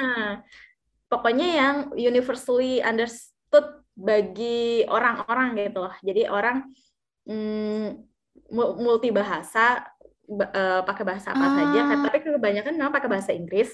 uh, 0.05 0.45
pokoknya 1.09 1.49
yang 1.57 1.77
universally 1.97 2.85
understood 2.85 3.81
bagi 3.97 4.85
orang-orang 4.93 5.57
gitu 5.57 5.89
loh. 5.89 5.97
Jadi 6.05 6.29
orang 6.29 6.69
mm, 7.25 7.97
multi 8.77 9.09
bahasa 9.09 9.89
uh, 10.29 10.85
pakai 10.85 11.05
bahasa 11.09 11.33
apa 11.33 11.47
ah. 11.49 11.55
saja, 11.55 11.81
tapi 12.05 12.19
kebanyakan 12.21 12.77
memang 12.77 12.93
pakai 12.93 13.09
bahasa 13.09 13.33
Inggris 13.33 13.73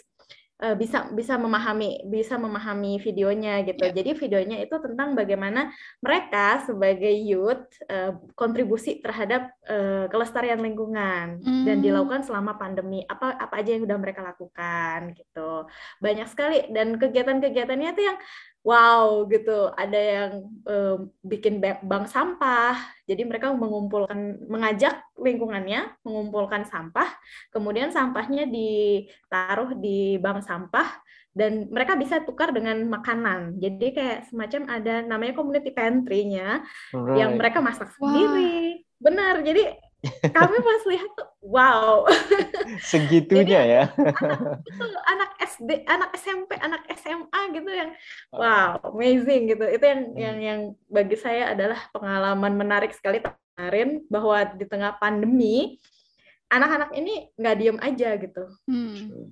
uh, 0.62 0.76
bisa 0.78 1.10
bisa 1.10 1.34
memahami 1.34 2.06
bisa 2.06 2.38
memahami 2.38 3.02
videonya 3.02 3.66
gitu. 3.66 3.82
Yeah. 3.90 3.94
Jadi 3.98 4.10
videonya 4.14 4.56
itu 4.62 4.78
tentang 4.78 5.18
bagaimana 5.18 5.74
mereka 5.98 6.62
sebagai 6.62 7.10
youth 7.10 7.66
uh, 7.90 8.14
kontribusi 8.38 9.02
terhadap 9.02 9.50
uh, 9.66 10.06
kelestarian 10.06 10.62
lingkungan 10.62 11.42
mm. 11.42 11.64
dan 11.66 11.82
dilakukan 11.82 12.22
selama 12.22 12.54
pandemi. 12.56 13.02
Apa 13.10 13.34
apa 13.34 13.58
aja 13.58 13.74
yang 13.74 13.82
sudah 13.84 13.98
mereka 13.98 14.22
lakukan 14.22 15.18
gitu. 15.18 15.66
Banyak 15.98 16.30
sekali 16.30 16.70
dan 16.70 16.94
kegiatan-kegiatannya 16.96 17.90
itu 17.92 18.02
yang 18.06 18.18
wow 18.62 19.26
gitu. 19.28 19.70
Ada 19.74 20.00
yang 20.00 20.32
um, 20.66 20.98
bikin 21.22 21.58
bank 21.62 22.06
sampah. 22.08 22.78
Jadi 23.06 23.26
mereka 23.26 23.50
mengumpulkan 23.52 24.46
mengajak 24.46 25.02
lingkungannya 25.18 25.98
mengumpulkan 26.06 26.64
sampah. 26.66 27.10
Kemudian 27.50 27.90
sampahnya 27.90 28.46
ditaruh 28.46 29.74
di 29.76 30.16
bank 30.22 30.46
sampah 30.46 30.88
dan 31.32 31.68
mereka 31.72 31.98
bisa 31.98 32.22
tukar 32.22 32.54
dengan 32.54 32.78
makanan. 32.88 33.58
Jadi 33.58 33.86
kayak 33.92 34.18
semacam 34.30 34.62
ada 34.68 34.94
namanya 35.02 35.34
community 35.34 35.72
pantry-nya 35.74 36.62
right. 36.94 37.18
yang 37.18 37.34
mereka 37.40 37.58
masak 37.58 37.90
sendiri. 37.98 38.84
Benar. 39.02 39.42
Jadi 39.42 39.81
kami 40.34 40.56
pas 40.58 40.82
lihat 40.90 41.10
tuh 41.14 41.28
wow. 41.46 42.02
Segitunya 42.90 43.62
Jadi, 43.62 43.74
ya. 43.78 43.84
anak, 43.94 44.60
itu 44.66 44.84
anak 45.06 45.30
SD 45.38 45.70
anak 45.86 46.10
SMP 46.18 46.50
anak 46.58 46.82
SMA 46.98 47.40
gitu 47.54 47.70
yang 47.70 47.90
wow 48.34 48.82
amazing 48.90 49.46
gitu. 49.54 49.62
Itu 49.62 49.84
yang 49.86 50.02
hmm. 50.10 50.18
yang 50.18 50.36
yang 50.42 50.60
bagi 50.90 51.14
saya 51.14 51.54
adalah 51.54 51.78
pengalaman 51.94 52.58
menarik 52.58 52.90
sekali 52.90 53.22
kemarin 53.22 54.02
bahwa 54.10 54.42
di 54.58 54.66
tengah 54.66 54.98
pandemi 54.98 55.78
anak-anak 56.50 56.90
ini 56.98 57.30
nggak 57.38 57.56
diem 57.62 57.78
aja 57.78 58.10
gitu. 58.18 58.44
Hmm. 58.66 59.30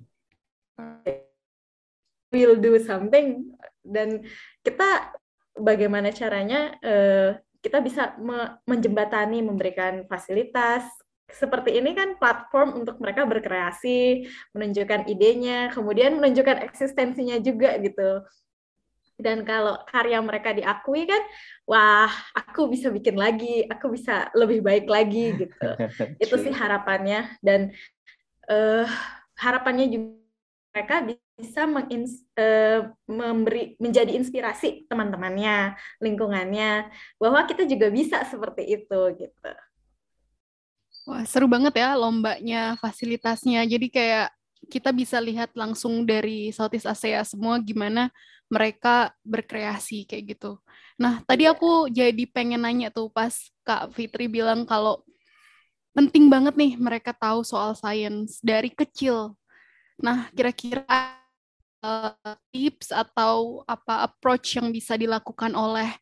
will 2.31 2.55
do 2.55 2.79
something. 2.79 3.51
Dan 3.83 4.23
kita 4.63 5.11
bagaimana 5.59 6.15
caranya 6.15 6.79
uh, 6.79 7.35
kita 7.61 7.77
bisa 7.79 8.17
me 8.17 8.57
menjembatani 8.65 9.45
memberikan 9.45 10.05
fasilitas 10.09 10.85
seperti 11.31 11.79
ini 11.79 11.95
kan 11.95 12.19
platform 12.19 12.83
untuk 12.83 12.99
mereka 12.99 13.23
berkreasi, 13.23 14.27
menunjukkan 14.51 15.07
idenya, 15.07 15.71
kemudian 15.71 16.19
menunjukkan 16.19 16.59
eksistensinya 16.67 17.39
juga 17.39 17.79
gitu. 17.79 18.27
Dan 19.21 19.45
kalau 19.45 19.77
karya 19.85 20.17
mereka 20.19 20.51
diakui 20.51 21.05
kan, 21.05 21.21
wah, 21.69 22.09
aku 22.33 22.67
bisa 22.73 22.89
bikin 22.89 23.15
lagi, 23.15 23.63
aku 23.69 23.93
bisa 23.93 24.33
lebih 24.33 24.65
baik 24.65 24.89
lagi 24.89 25.47
gitu. 25.47 25.69
Itu 26.23 26.35
sih 26.41 26.51
harapannya 26.51 27.37
dan 27.39 27.69
uh, 28.49 28.89
harapannya 29.37 29.87
juga 29.87 30.20
mereka 30.71 30.95
bisa 31.35 31.67
mengins, 31.67 32.23
uh, 32.39 32.87
memberi 33.03 33.75
menjadi 33.75 34.15
inspirasi 34.15 34.87
teman-temannya, 34.87 35.75
lingkungannya 35.99 36.87
bahwa 37.19 37.43
kita 37.43 37.67
juga 37.67 37.91
bisa 37.91 38.23
seperti 38.23 38.79
itu 38.79 38.99
gitu. 39.19 39.51
Wah, 41.09 41.27
seru 41.27 41.49
banget 41.51 41.75
ya 41.81 41.97
lombanya, 41.99 42.79
fasilitasnya. 42.79 43.67
Jadi 43.67 43.91
kayak 43.91 44.31
kita 44.69 44.93
bisa 44.93 45.17
lihat 45.19 45.51
langsung 45.57 46.05
dari 46.05 46.53
Southeast 46.53 46.87
Asia 46.87 47.25
semua 47.25 47.57
gimana 47.59 48.13
mereka 48.47 49.11
berkreasi 49.25 50.05
kayak 50.05 50.37
gitu. 50.37 50.61
Nah, 51.01 51.19
tadi 51.25 51.49
Iya. 51.49 51.55
aku 51.57 51.89
jadi 51.89 52.23
pengen 52.29 52.63
nanya 52.63 52.93
tuh 52.93 53.09
pas 53.09 53.33
Kak 53.65 53.91
Fitri 53.97 54.29
bilang 54.29 54.63
kalau 54.63 55.01
penting 55.91 56.29
banget 56.31 56.55
nih 56.55 56.77
mereka 56.79 57.11
tahu 57.11 57.41
soal 57.43 57.73
sains 57.75 58.39
dari 58.39 58.69
kecil. 58.71 59.33
Nah, 60.01 60.27
kira-kira 60.33 60.83
uh, 61.85 62.35
tips 62.49 62.89
atau 62.89 63.61
apa 63.69 64.09
approach 64.09 64.57
yang 64.57 64.73
bisa 64.73 64.97
dilakukan 64.97 65.53
oleh 65.53 65.93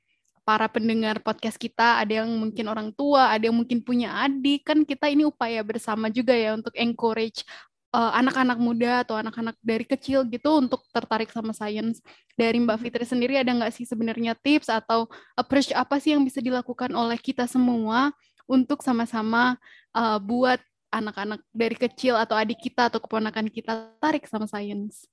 para 0.48 0.66
pendengar 0.66 1.22
podcast 1.22 1.60
kita, 1.60 2.02
ada 2.02 2.24
yang 2.26 2.32
mungkin 2.32 2.66
orang 2.72 2.90
tua, 2.96 3.30
ada 3.30 3.52
yang 3.52 3.60
mungkin 3.60 3.86
punya 3.86 4.26
adik, 4.26 4.66
kan 4.66 4.82
kita 4.82 5.12
ini 5.12 5.28
upaya 5.28 5.62
bersama 5.62 6.10
juga 6.10 6.34
ya 6.34 6.58
untuk 6.58 6.74
encourage 6.74 7.46
uh, 7.94 8.12
anak-anak 8.18 8.58
muda 8.58 9.06
atau 9.06 9.20
anak-anak 9.20 9.54
dari 9.62 9.86
kecil 9.86 10.26
gitu 10.26 10.58
untuk 10.58 10.82
tertarik 10.90 11.30
sama 11.30 11.54
sains. 11.54 12.02
Dari 12.34 12.58
Mbak 12.58 12.82
Fitri 12.82 13.06
sendiri 13.06 13.38
ada 13.38 13.52
nggak 13.52 13.74
sih 13.76 13.86
sebenarnya 13.86 14.34
tips 14.40 14.72
atau 14.74 15.06
approach 15.38 15.70
apa 15.76 16.02
sih 16.02 16.18
yang 16.18 16.26
bisa 16.26 16.42
dilakukan 16.42 16.90
oleh 16.96 17.20
kita 17.20 17.46
semua 17.46 18.10
untuk 18.50 18.82
sama-sama 18.82 19.54
uh, 19.94 20.18
buat 20.18 20.58
anak-anak 20.90 21.42
dari 21.54 21.78
kecil 21.78 22.18
atau 22.18 22.36
adik 22.36 22.60
kita 22.60 22.90
atau 22.90 23.00
keponakan 23.02 23.48
kita 23.50 23.94
tarik 24.02 24.26
sama 24.26 24.50
sains? 24.50 25.06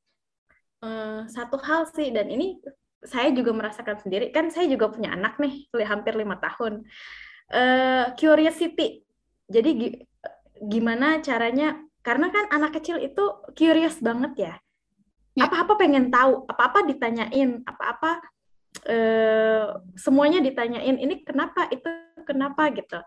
Uh, 0.81 1.25
satu 1.29 1.57
hal 1.61 1.89
sih 1.89 2.12
dan 2.12 2.29
ini 2.29 2.61
saya 3.05 3.33
juga 3.33 3.53
merasakan 3.53 4.01
sendiri. 4.01 4.33
Kan 4.33 4.49
saya 4.49 4.67
juga 4.69 4.91
punya 4.91 5.12
anak 5.12 5.37
nih 5.41 5.69
hampir 5.85 6.17
lima 6.17 6.37
tahun. 6.41 6.85
Uh, 7.53 8.12
curiosity. 8.19 9.05
Jadi 9.47 10.03
gimana 10.67 11.23
caranya? 11.23 11.79
Karena 12.03 12.31
kan 12.31 12.51
anak 12.51 12.81
kecil 12.81 12.99
itu 13.03 13.25
curious 13.55 14.01
banget 14.03 14.33
ya. 14.37 14.55
Apa-apa 15.37 15.77
pengen 15.77 16.09
tahu 16.09 16.49
apa-apa 16.49 16.89
ditanyain 16.89 17.61
apa-apa 17.69 18.25
uh, 18.89 19.77
semuanya 19.95 20.41
ditanyain. 20.41 20.97
Ini 20.97 21.23
kenapa 21.23 21.69
itu 21.69 21.87
kenapa 22.25 22.73
gitu 22.73 22.99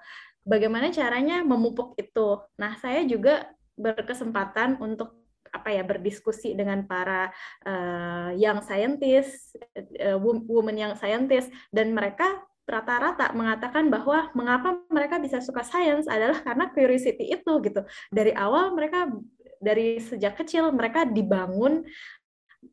bagaimana 0.50 0.90
caranya 0.90 1.46
memupuk 1.46 1.94
itu 2.02 2.42
nah 2.58 2.74
saya 2.82 3.06
juga 3.06 3.46
berkesempatan 3.78 4.82
untuk 4.82 5.16
apa 5.50 5.74
ya 5.74 5.82
berdiskusi 5.82 6.54
dengan 6.54 6.86
para 6.86 7.34
uh, 7.66 8.30
young 8.38 8.62
scientist, 8.62 9.58
uh, 9.98 10.18
women 10.22 10.78
yang 10.78 10.94
scientist 10.94 11.50
dan 11.74 11.90
mereka 11.94 12.46
rata-rata 12.70 13.34
mengatakan 13.34 13.90
bahwa 13.90 14.30
mengapa 14.38 14.78
mereka 14.94 15.18
bisa 15.18 15.42
suka 15.42 15.66
sains 15.66 16.06
adalah 16.06 16.38
karena 16.46 16.70
curiosity 16.70 17.34
itu 17.34 17.54
gitu. 17.66 17.82
Dari 18.14 18.30
awal 18.38 18.78
mereka 18.78 19.10
dari 19.58 19.98
sejak 19.98 20.38
kecil 20.38 20.70
mereka 20.70 21.04
dibangun 21.10 21.82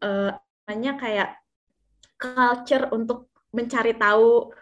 uh, 0.04 0.36
hanya 0.68 1.00
kayak 1.00 1.40
culture 2.20 2.92
untuk 2.92 3.32
mencari 3.56 3.96
tahu, 3.96 4.52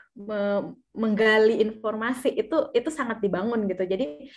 menggali 0.94 1.58
informasi 1.60 2.30
itu 2.32 2.70
itu 2.70 2.88
sangat 2.88 3.18
dibangun 3.18 3.66
gitu. 3.66 3.82
Jadi 3.82 4.30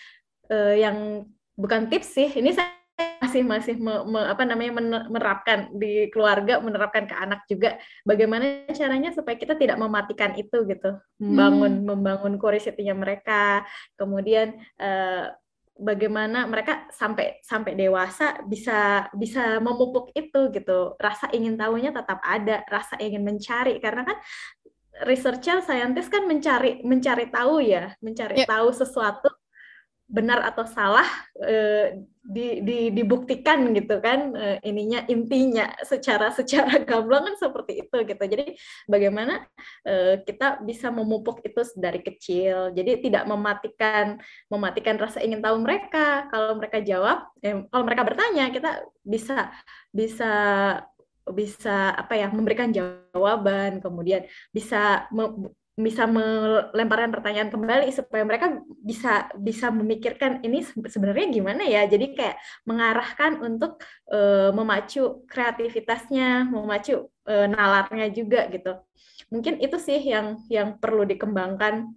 uh, 0.49 0.75
yang 0.75 1.29
bukan 1.53 1.89
tips 1.89 2.17
sih, 2.17 2.29
ini 2.33 2.53
saya 2.53 2.77
masih 3.21 3.43
masih 3.45 3.75
me, 3.77 3.93
me, 4.09 4.19
apa 4.25 4.41
namanya 4.41 4.81
menerapkan 5.09 5.69
di 5.77 6.09
keluarga 6.09 6.57
menerapkan 6.57 7.05
ke 7.05 7.13
anak 7.13 7.45
juga 7.45 7.77
bagaimana 8.01 8.65
caranya 8.73 9.13
supaya 9.13 9.37
kita 9.37 9.53
tidak 9.53 9.77
mematikan 9.77 10.33
itu 10.33 10.65
gitu 10.65 10.97
membangun 11.21 11.81
hmm. 11.81 11.85
membangun 11.85 12.33
curiosity-nya 12.41 12.97
mereka 12.97 13.61
kemudian 13.97 14.57
uh, 14.81 15.29
bagaimana 15.77 16.49
mereka 16.49 16.89
sampai 16.89 17.37
sampai 17.45 17.77
dewasa 17.77 18.41
bisa 18.49 19.09
bisa 19.13 19.61
memupuk 19.61 20.09
itu 20.17 20.49
gitu 20.49 20.97
rasa 20.97 21.29
ingin 21.33 21.53
tahunya 21.53 21.93
tetap 21.93 22.17
ada 22.25 22.65
rasa 22.65 22.97
ingin 22.97 23.21
mencari 23.21 23.77
karena 23.77 24.09
kan 24.09 24.17
researcher 25.05 25.61
scientist 25.61 26.09
kan 26.09 26.25
mencari 26.25 26.81
mencari 26.81 27.29
tahu 27.29 27.61
ya 27.61 27.93
mencari 28.01 28.41
yeah. 28.41 28.49
tahu 28.49 28.73
sesuatu 28.73 29.29
benar 30.07 30.39
atau 30.39 30.63
salah 30.63 31.03
eh, 31.43 31.99
di, 32.23 32.63
di, 32.63 32.95
dibuktikan 32.95 33.75
gitu 33.75 33.99
kan 33.99 34.31
eh, 34.39 34.57
ininya 34.63 35.03
intinya 35.11 35.67
secara 35.83 36.31
secara 36.37 36.79
gamblang 36.79 37.27
kan 37.27 37.35
seperti 37.35 37.83
itu 37.83 37.97
gitu. 38.07 38.23
Jadi 38.23 38.55
bagaimana 38.87 39.43
eh, 39.83 40.23
kita 40.23 40.63
bisa 40.63 40.95
memupuk 40.95 41.43
itu 41.43 41.59
dari 41.75 41.99
kecil. 41.99 42.71
Jadi 42.71 43.03
tidak 43.03 43.27
mematikan 43.27 44.15
mematikan 44.47 44.95
rasa 44.95 45.19
ingin 45.19 45.43
tahu 45.43 45.59
mereka. 45.59 46.31
Kalau 46.31 46.55
mereka 46.55 46.79
jawab 46.79 47.27
eh, 47.43 47.67
kalau 47.67 47.83
mereka 47.83 48.07
bertanya 48.07 48.47
kita 48.47 48.87
bisa 49.03 49.51
bisa 49.91 50.31
bisa 51.35 51.91
apa 51.95 52.13
ya 52.15 52.27
memberikan 52.31 52.71
jawaban 52.71 53.83
kemudian 53.83 54.23
bisa 54.55 55.07
bisa 55.77 56.09
melemparkan 56.09 57.13
pertanyaan 57.13 57.53
kembali 57.53 57.93
supaya 57.93 58.25
mereka 58.25 58.49
bisa 58.81 59.29
bisa 59.37 59.69
memikirkan 59.69 60.41
ini 60.41 60.65
sebenarnya 60.65 61.29
gimana 61.29 61.61
ya. 61.69 61.85
Jadi 61.85 62.17
kayak 62.17 62.41
mengarahkan 62.65 63.45
untuk 63.45 63.77
uh, 64.09 64.49
memacu 64.57 65.21
kreativitasnya 65.29 66.49
memacu 66.49 67.05
uh, 67.29 67.45
nalarnya 67.45 68.09
juga 68.09 68.49
gitu. 68.49 68.73
Mungkin 69.29 69.61
itu 69.61 69.77
sih 69.77 70.01
yang 70.01 70.41
yang 70.49 70.81
perlu 70.81 71.05
dikembangkan 71.05 71.93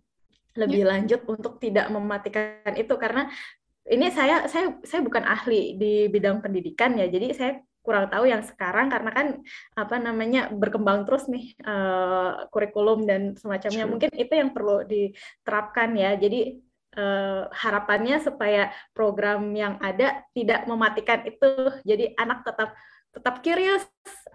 lebih 0.60 0.84
yeah. 0.84 0.90
lanjut 0.92 1.24
untuk 1.24 1.56
tidak 1.56 1.88
mematikan 1.88 2.76
itu. 2.76 2.92
Karena 3.00 3.32
ini 3.88 4.12
saya 4.12 4.44
saya 4.44 4.76
saya 4.84 5.00
bukan 5.00 5.24
ahli 5.24 5.80
di 5.80 6.04
bidang 6.12 6.44
pendidikan 6.44 7.00
ya. 7.00 7.08
Jadi 7.08 7.32
saya 7.32 7.56
kurang 7.80 8.12
tahu 8.12 8.28
yang 8.28 8.44
sekarang 8.44 8.92
karena 8.92 9.10
kan 9.10 9.26
apa 9.72 9.96
namanya 9.96 10.52
berkembang 10.52 11.08
terus 11.08 11.26
nih 11.32 11.56
uh, 11.64 12.44
kurikulum 12.52 13.08
dan 13.08 13.34
semacamnya. 13.36 13.84
Sure. 13.88 13.90
mungkin 13.90 14.10
itu 14.14 14.32
yang 14.36 14.50
perlu 14.52 14.84
diterapkan 14.84 15.96
ya. 15.96 16.14
Jadi 16.20 16.60
uh, 17.00 17.48
harapannya 17.50 18.20
supaya 18.20 18.68
program 18.92 19.48
yang 19.56 19.80
ada 19.80 20.24
tidak 20.36 20.68
mematikan 20.68 21.24
itu. 21.24 21.72
Jadi 21.84 22.12
anak 22.20 22.44
tetap 22.44 22.76
tetap 23.10 23.42
curious 23.42 23.82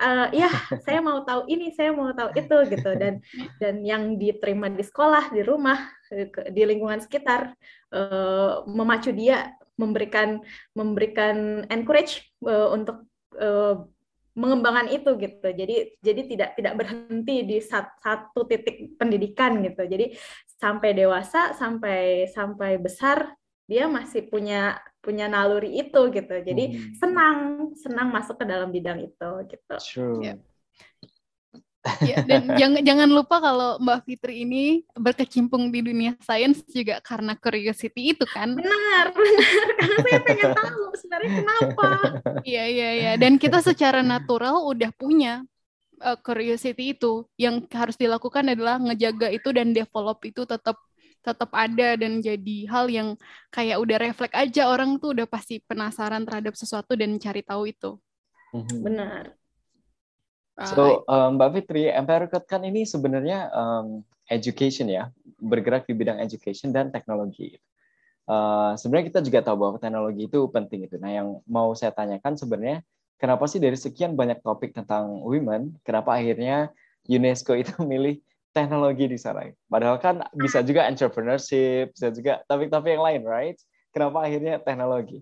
uh, 0.03 0.27
ya 0.35 0.51
saya 0.83 0.99
mau 0.99 1.23
tahu 1.23 1.47
ini 1.47 1.71
saya 1.71 1.95
mau 1.95 2.11
tahu 2.11 2.33
itu 2.33 2.57
gitu. 2.73 2.91
Dan 2.97 3.21
dan 3.61 3.85
yang 3.85 4.17
diterima 4.17 4.73
di 4.73 4.83
sekolah 4.83 5.29
di 5.31 5.45
rumah 5.45 5.79
di 6.49 6.61
lingkungan 6.65 6.97
sekitar 6.99 7.53
uh, 7.93 8.65
memacu 8.65 9.13
dia 9.13 9.53
memberikan 9.75 10.39
memberikan 10.71 11.67
encourage 11.67 12.23
uh, 12.47 12.71
untuk 12.71 13.03
uh, 13.39 13.75
mengembangkan 14.35 14.91
itu 14.91 15.15
gitu. 15.15 15.47
Jadi 15.47 15.95
jadi 16.03 16.21
tidak 16.27 16.49
tidak 16.59 16.73
berhenti 16.75 17.47
di 17.47 17.57
satu 17.63 18.43
titik 18.45 18.99
pendidikan 18.99 19.63
gitu. 19.63 19.87
Jadi 19.87 20.11
sampai 20.59 20.91
dewasa 20.91 21.55
sampai 21.55 22.27
sampai 22.27 22.75
besar 22.75 23.31
dia 23.65 23.89
masih 23.89 24.29
punya 24.29 24.77
punya 24.99 25.31
naluri 25.31 25.79
itu 25.79 26.11
gitu. 26.11 26.35
Jadi 26.43 26.63
hmm. 26.75 26.93
senang 26.99 27.37
senang 27.79 28.11
masuk 28.11 28.35
ke 28.37 28.45
dalam 28.45 28.69
bidang 28.75 28.99
itu 29.01 29.29
gitu. 29.47 29.75
Sure. 29.79 30.19
Yeah. 30.19 30.37
Ya, 32.01 32.17
dan 32.25 32.41
jangan 32.59 32.81
jangan 32.81 33.09
lupa 33.09 33.37
kalau 33.37 33.77
Mbak 33.81 33.99
Fitri 34.05 34.43
ini 34.43 34.63
berkecimpung 34.97 35.69
di 35.69 35.79
dunia 35.85 36.17
sains 36.21 36.65
juga 36.69 36.99
karena 37.01 37.37
curiosity 37.37 38.15
itu 38.17 38.25
kan. 38.25 38.57
Benar, 38.57 39.13
benar. 39.13 39.65
Karena 39.77 39.97
saya 40.01 40.19
pengen 40.25 40.49
tahu 40.53 40.83
sebenarnya 40.97 41.31
kenapa. 41.41 41.89
Iya, 42.45 42.65
iya, 42.69 42.89
iya. 42.93 43.11
Dan 43.17 43.41
kita 43.41 43.57
secara 43.57 44.05
natural 44.05 44.69
udah 44.69 44.93
punya 44.93 45.41
uh, 45.97 46.17
curiosity 46.21 46.93
itu. 46.93 47.25
Yang 47.41 47.65
harus 47.73 47.97
dilakukan 47.97 48.53
adalah 48.53 48.77
ngejaga 48.77 49.33
itu 49.33 49.49
dan 49.49 49.73
develop 49.73 50.21
itu 50.21 50.45
tetap 50.45 50.77
tetap 51.25 51.49
ada 51.57 51.97
dan 51.97 52.21
jadi 52.21 52.57
hal 52.69 52.85
yang 52.85 53.17
kayak 53.49 53.81
udah 53.81 53.97
refleks 53.97 54.37
aja 54.37 54.69
orang 54.69 55.01
tuh 55.01 55.17
udah 55.17 55.25
pasti 55.25 55.57
penasaran 55.65 56.21
terhadap 56.21 56.53
sesuatu 56.53 56.93
dan 56.93 57.17
cari 57.17 57.41
tahu 57.41 57.65
itu. 57.65 57.97
Benar. 58.53 59.33
So, 60.55 61.03
um, 61.11 61.35
Mbak 61.35 61.49
Fitri, 61.51 61.91
Empire 61.91 62.31
Code 62.31 62.47
kan 62.47 62.63
ini 62.63 62.87
sebenarnya 62.87 63.51
um, 63.51 64.07
education 64.31 64.87
ya, 64.87 65.11
bergerak 65.35 65.83
di 65.83 65.91
bidang 65.91 66.23
education 66.23 66.71
dan 66.71 66.95
teknologi. 66.95 67.59
Uh, 68.25 68.71
sebenarnya 68.79 69.11
kita 69.11 69.19
juga 69.19 69.43
tahu 69.43 69.67
bahwa 69.67 69.75
teknologi 69.77 70.31
itu 70.31 70.47
penting 70.47 70.87
itu. 70.87 70.95
Nah, 70.95 71.11
yang 71.11 71.27
mau 71.43 71.75
saya 71.75 71.91
tanyakan 71.91 72.39
sebenarnya, 72.39 72.87
kenapa 73.19 73.51
sih 73.51 73.59
dari 73.59 73.75
sekian 73.75 74.15
banyak 74.15 74.39
topik 74.39 74.71
tentang 74.71 75.19
women, 75.27 75.75
kenapa 75.83 76.15
akhirnya 76.15 76.71
UNESCO 77.03 77.59
itu 77.59 77.75
milih 77.91 78.23
teknologi 78.55 79.11
di 79.11 79.19
sana? 79.19 79.51
Padahal 79.67 79.99
kan 79.99 80.23
bisa 80.31 80.63
juga 80.63 80.87
entrepreneurship, 80.87 81.91
bisa 81.91 82.15
juga 82.15 82.47
topik-topik 82.47 82.95
yang 82.95 83.03
lain, 83.03 83.21
right? 83.27 83.59
Kenapa 83.91 84.23
akhirnya 84.23 84.63
teknologi? 84.63 85.19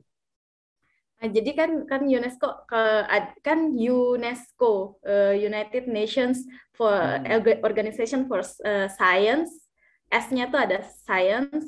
Nah, 1.24 1.32
jadi 1.32 1.56
kan 1.56 1.88
kan 1.88 2.04
UNESCO 2.04 2.68
ke 2.68 2.84
kan 3.40 3.72
UNESCO 3.72 5.00
uh, 5.08 5.32
United 5.32 5.88
Nations 5.88 6.44
for 6.76 6.92
hmm. 6.92 7.64
Organization 7.64 8.28
for 8.28 8.44
uh, 8.44 8.92
Science 8.92 9.64
S-nya 10.14 10.46
tuh 10.54 10.62
ada 10.62 10.86
science, 10.86 11.66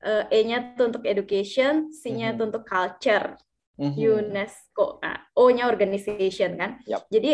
uh, 0.00 0.24
E-nya 0.32 0.72
tuh 0.72 0.88
untuk 0.88 1.04
education, 1.04 1.92
C-nya 1.92 2.32
hmm. 2.32 2.36
tuh 2.40 2.44
untuk 2.48 2.64
culture. 2.64 3.36
mm-hmm. 3.74 3.98
UNESCO. 3.98 5.02
Nah, 5.02 5.18
O-nya 5.34 5.66
organization 5.66 6.54
kan. 6.54 6.78
Yep. 6.86 7.10
Jadi 7.10 7.32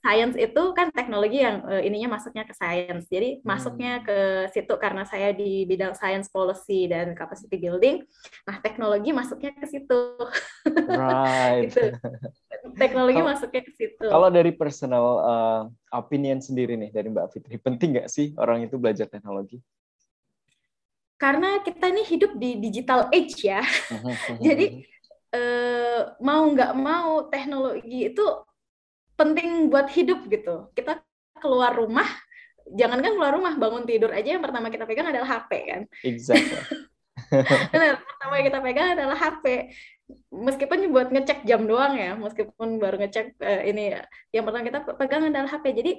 science 0.00 0.36
itu 0.40 0.62
kan 0.72 0.88
teknologi 0.90 1.44
yang 1.44 1.60
uh, 1.64 1.80
ininya 1.84 2.16
masuknya 2.16 2.48
ke 2.48 2.56
science. 2.56 3.04
Jadi 3.12 3.40
hmm. 3.40 3.44
masuknya 3.44 3.92
ke 4.00 4.48
situ 4.48 4.74
karena 4.80 5.04
saya 5.04 5.30
di 5.36 5.68
bidang 5.68 5.92
science 5.92 6.32
policy 6.32 6.88
dan 6.88 7.12
capacity 7.12 7.60
building. 7.60 8.00
Nah, 8.48 8.56
teknologi 8.64 9.12
masuknya 9.12 9.52
ke 9.52 9.68
situ. 9.68 10.00
Right. 10.90 11.72
gitu. 11.72 11.96
Teknologi 12.76 13.20
kalo, 13.20 13.30
masuknya 13.32 13.62
ke 13.64 13.72
situ. 13.76 14.06
Kalau 14.08 14.28
dari 14.28 14.52
personal 14.52 15.06
uh, 15.20 15.62
opinion 15.96 16.40
sendiri 16.40 16.76
nih 16.76 16.90
dari 16.92 17.08
Mbak 17.08 17.28
Fitri, 17.32 17.56
penting 17.56 17.96
nggak 17.96 18.08
sih 18.12 18.32
orang 18.36 18.64
itu 18.64 18.76
belajar 18.76 19.08
teknologi? 19.08 19.60
Karena 21.20 21.60
kita 21.60 21.92
ini 21.92 22.02
hidup 22.08 22.32
di 22.40 22.56
digital 22.56 23.12
age 23.12 23.44
ya. 23.44 23.60
Jadi 24.46 24.84
uh, 25.36 26.16
mau 26.24 26.48
nggak 26.48 26.72
mau 26.76 27.28
teknologi 27.28 28.08
itu 28.08 28.24
penting 29.20 29.68
buat 29.68 29.92
hidup 29.92 30.24
gitu. 30.32 30.72
Kita 30.72 31.04
keluar 31.36 31.76
rumah, 31.76 32.08
jangankan 32.64 33.12
keluar 33.12 33.36
rumah, 33.36 33.52
bangun 33.60 33.84
tidur 33.84 34.08
aja 34.16 34.40
yang 34.40 34.44
pertama 34.44 34.72
kita 34.72 34.88
pegang 34.88 35.12
adalah 35.12 35.28
HP 35.28 35.50
kan. 35.68 35.82
Exactly. 36.00 36.88
Benar, 37.74 38.00
pertama 38.00 38.32
yang 38.40 38.46
kita 38.48 38.60
pegang 38.64 38.88
adalah 38.96 39.16
HP. 39.18 39.44
Meskipun 40.34 40.90
buat 40.90 41.14
ngecek 41.14 41.46
jam 41.46 41.62
doang 41.70 41.94
ya, 41.94 42.18
meskipun 42.18 42.82
baru 42.82 42.98
ngecek 42.98 43.38
uh, 43.38 43.62
ini 43.62 43.94
yang 44.34 44.42
pertama 44.42 44.66
kita 44.66 44.78
pegang 44.98 45.30
adalah 45.30 45.46
HP. 45.46 45.66
Jadi 45.70 45.92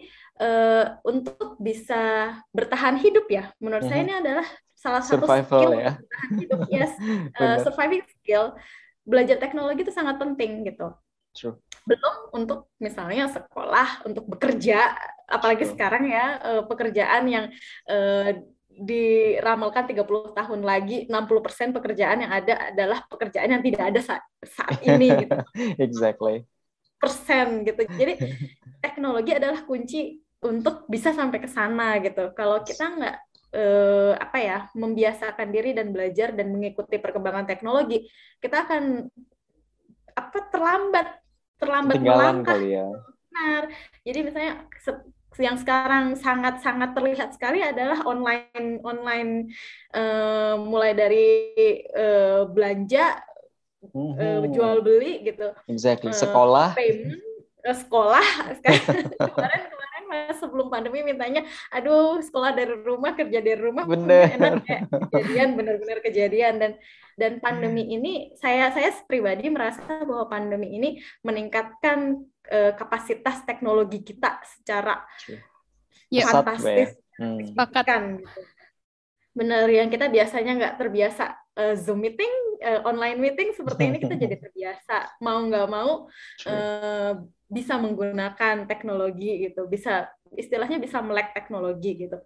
uh, 0.43 0.99
untuk 1.07 1.55
bisa 1.61 2.35
bertahan 2.51 2.99
hidup 2.99 3.29
ya, 3.31 3.53
menurut 3.63 3.87
mm 3.87 3.91
-hmm. 3.91 3.95
saya 3.95 4.01
mhm. 4.03 4.07
ini 4.09 4.13
adalah 4.19 4.47
salah 4.75 5.03
satu 5.05 5.23
Survival, 5.29 5.45
skill 5.45 5.71
ya. 5.77 5.91
bertahan 5.95 6.31
hidup. 6.41 6.59
Yes, 6.75 6.91
uh, 7.37 7.57
surviving 7.63 8.03
skill. 8.19 8.45
Belajar 9.07 9.37
teknologi 9.39 9.87
itu 9.87 9.93
sangat 9.93 10.19
penting 10.19 10.67
gitu. 10.67 10.91
True. 11.31 11.55
Belum 11.85 12.15
untuk 12.33 12.69
misalnya 12.77 13.25
sekolah, 13.31 14.05
untuk 14.05 14.29
bekerja, 14.29 14.93
apalagi 15.25 15.65
sekarang 15.65 16.11
ya 16.11 16.25
uh, 16.43 16.63
pekerjaan 16.67 17.23
yang 17.25 17.45
uh, 17.89 18.29
diramalkan 18.71 19.83
30 19.85 20.33
tahun 20.33 20.61
lagi 20.63 21.05
60% 21.05 21.75
pekerjaan 21.75 22.23
yang 22.23 22.31
ada 22.31 22.71
adalah 22.71 22.99
pekerjaan 23.05 23.59
yang 23.59 23.63
tidak 23.63 23.83
ada 23.93 23.99
saat, 23.99 24.23
saat 24.41 24.79
ini 24.81 25.27
gitu. 25.27 25.35
exactly. 25.85 26.47
Persen 26.97 27.67
gitu. 27.67 27.83
Jadi 27.85 28.13
teknologi 28.83 29.31
adalah 29.35 29.61
kunci 29.67 30.17
untuk 30.41 30.89
bisa 30.89 31.13
sampai 31.13 31.37
ke 31.37 31.49
sana 31.51 32.01
gitu. 32.01 32.33
Kalau 32.33 32.63
kita 32.65 32.85
nggak 32.97 33.17
eh, 33.53 34.13
apa 34.17 34.37
ya 34.41 34.57
membiasakan 34.73 35.47
diri 35.53 35.77
dan 35.77 35.93
belajar 35.93 36.33
dan 36.33 36.49
mengikuti 36.49 36.97
perkembangan 36.97 37.45
teknologi, 37.45 38.09
kita 38.41 38.65
akan 38.65 39.05
apa 40.11 40.39
terlambat 40.51 41.07
terlambat 41.61 42.01
melangkah. 42.01 42.57
Kali 42.57 42.69
ya. 42.73 42.89
Benar. 43.29 43.63
Jadi 44.01 44.19
misalnya 44.25 44.53
yang 45.39 45.55
sekarang 45.55 46.19
sangat-sangat 46.19 46.91
terlihat 46.91 47.29
sekali 47.31 47.63
adalah 47.63 48.03
online 48.03 48.83
online 48.83 49.31
uh, 49.95 50.59
mulai 50.59 50.91
dari 50.91 51.29
uh, 51.95 52.43
belanja 52.51 53.15
uh, 53.95 54.11
uh, 54.17 54.43
jual 54.51 54.83
beli 54.83 55.23
gitu. 55.23 55.55
Exactly. 55.71 56.11
Sekolah. 56.11 56.75
payment, 56.75 57.21
uh, 57.63 57.77
sekolah. 57.77 58.25
kemarin 59.31 59.80
kemarin 60.11 60.35
sebelum 60.35 60.67
pandemi 60.67 60.99
mintanya, 61.07 61.47
aduh 61.71 62.19
sekolah 62.19 62.51
dari 62.51 62.75
rumah 62.83 63.15
kerja 63.15 63.39
dari 63.39 63.55
rumah. 63.55 63.87
Bener. 63.87 64.35
Enak 64.35 64.67
ya. 64.67 64.79
Kejadian 65.07 65.49
benar-benar 65.55 65.97
kejadian 66.03 66.53
dan 66.59 66.71
dan 67.15 67.39
pandemi 67.39 67.87
hmm. 67.87 67.95
ini 67.95 68.13
saya 68.35 68.75
saya 68.75 68.91
pribadi 69.07 69.47
merasa 69.47 70.03
bahwa 70.03 70.27
pandemi 70.27 70.75
ini 70.75 70.99
meningkatkan 71.23 72.27
uh, 72.51 72.71
kapasitas 72.75 73.47
teknologi 73.47 74.03
kita 74.03 74.43
secara 74.43 74.99
ya, 76.11 76.27
fantastis. 76.27 76.99
Hmm. 77.15 77.55
Kan 77.55 78.19
gitu. 78.19 78.39
Benar 79.31 79.63
yang 79.71 79.87
kita 79.87 80.11
biasanya 80.11 80.59
nggak 80.59 80.75
terbiasa 80.75 81.39
uh, 81.57 81.75
Zoom 81.75 82.03
meeting, 82.03 82.31
uh, 82.63 82.85
online 82.87 83.19
meeting 83.19 83.51
seperti 83.55 83.91
ini 83.91 83.97
kita 83.99 84.15
jadi 84.15 84.35
terbiasa. 84.39 85.19
Mau 85.23 85.43
nggak 85.47 85.67
mau 85.67 86.07
uh, 86.47 87.11
bisa 87.51 87.75
menggunakan 87.75 88.67
teknologi 88.67 89.49
gitu, 89.49 89.67
bisa 89.67 90.07
istilahnya 90.35 90.79
bisa 90.79 91.03
melek 91.03 91.35
teknologi 91.35 92.07
gitu. 92.07 92.17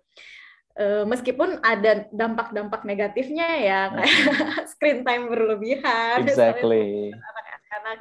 Uh, 0.76 1.08
meskipun 1.08 1.64
ada 1.64 2.04
dampak-dampak 2.12 2.84
negatifnya 2.84 3.48
ya 3.64 3.80
kayak 3.96 4.12
screen 4.76 5.08
time 5.08 5.32
berlebihan 5.32 6.28
exactly. 6.28 7.16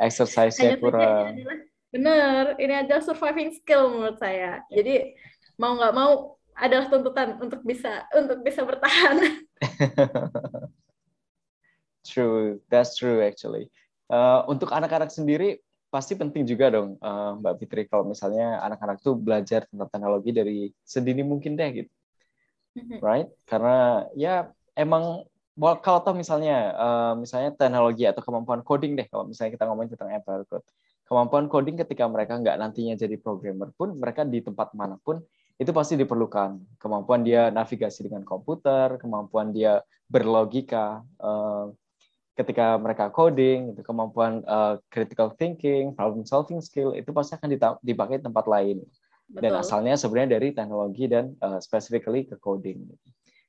exercise-nya 0.03 0.75
kurang. 0.83 1.39
adalah, 1.39 1.59
bener 1.95 2.45
ini 2.59 2.75
adalah 2.83 3.03
surviving 3.07 3.55
skill 3.55 3.95
menurut 3.95 4.19
saya. 4.19 4.67
Jadi 4.75 5.15
mau 5.55 5.79
nggak 5.79 5.95
mau 5.95 6.35
adalah 6.55 6.87
tuntutan 6.87 7.39
untuk 7.43 7.63
bisa 7.67 8.07
untuk 8.15 8.43
bisa 8.47 8.63
bertahan 8.63 9.19
true 12.05 12.61
that's 12.69 12.95
true 13.01 13.25
actually 13.25 13.67
uh, 14.13 14.45
untuk 14.47 14.71
anak-anak 14.71 15.09
sendiri 15.09 15.59
pasti 15.89 16.19
penting 16.19 16.45
juga 16.45 16.75
dong 16.75 16.99
uh, 17.01 17.39
Mbak 17.41 17.55
Fitri 17.59 17.83
kalau 17.89 18.05
misalnya 18.07 18.61
anak-anak 18.63 19.01
tuh 19.01 19.17
belajar 19.17 19.65
tentang 19.67 19.89
teknologi 19.89 20.31
dari 20.35 20.59
sedini 20.83 21.23
mungkin 21.23 21.57
deh 21.57 21.71
gitu 21.83 21.93
Mm-hmm. 22.75 22.99
right? 22.99 23.31
Karena 23.47 24.03
ya 24.19 24.51
emang 24.75 25.23
kalau 25.55 26.03
tahu 26.03 26.19
misalnya 26.19 26.75
uh, 26.75 27.15
misalnya 27.15 27.55
teknologi 27.55 28.03
atau 28.03 28.19
kemampuan 28.19 28.67
coding 28.67 28.99
deh 28.99 29.07
kalau 29.07 29.31
misalnya 29.31 29.55
kita 29.55 29.65
ngomongin 29.71 29.95
tentang 29.95 30.11
Apple 30.11 30.43
Code. 30.51 30.67
Kemampuan 31.07 31.47
coding 31.47 31.79
ketika 31.79 32.11
mereka 32.11 32.35
nggak 32.35 32.59
nantinya 32.59 32.99
jadi 32.99 33.15
programmer 33.23 33.71
pun 33.79 33.95
mereka 33.95 34.27
di 34.27 34.43
tempat 34.43 34.75
mana 34.75 34.99
pun 34.99 35.23
itu 35.55 35.71
pasti 35.71 35.95
diperlukan. 35.95 36.59
Kemampuan 36.83 37.23
dia 37.23 37.55
navigasi 37.55 38.11
dengan 38.11 38.27
komputer, 38.27 38.99
kemampuan 38.99 39.55
dia 39.55 39.79
berlogika 40.11 41.07
uh, 41.23 41.71
ketika 42.35 42.77
mereka 42.77 43.11
coding, 43.15 43.75
itu 43.75 43.83
kemampuan 43.87 44.43
uh, 44.47 44.79
critical 44.91 45.31
thinking, 45.39 45.95
problem 45.95 46.27
solving 46.27 46.59
skill 46.59 46.93
itu 46.93 47.15
pasti 47.15 47.39
akan 47.39 47.79
dipakai 47.81 48.19
tempat 48.19 48.45
lain. 48.51 48.83
Betul. 49.31 49.41
Dan 49.41 49.53
asalnya 49.57 49.95
sebenarnya 49.97 50.37
dari 50.37 50.53
teknologi 50.53 51.09
dan 51.09 51.33
uh, 51.41 51.63
specifically 51.63 52.27
ke 52.29 52.37
coding. 52.37 52.85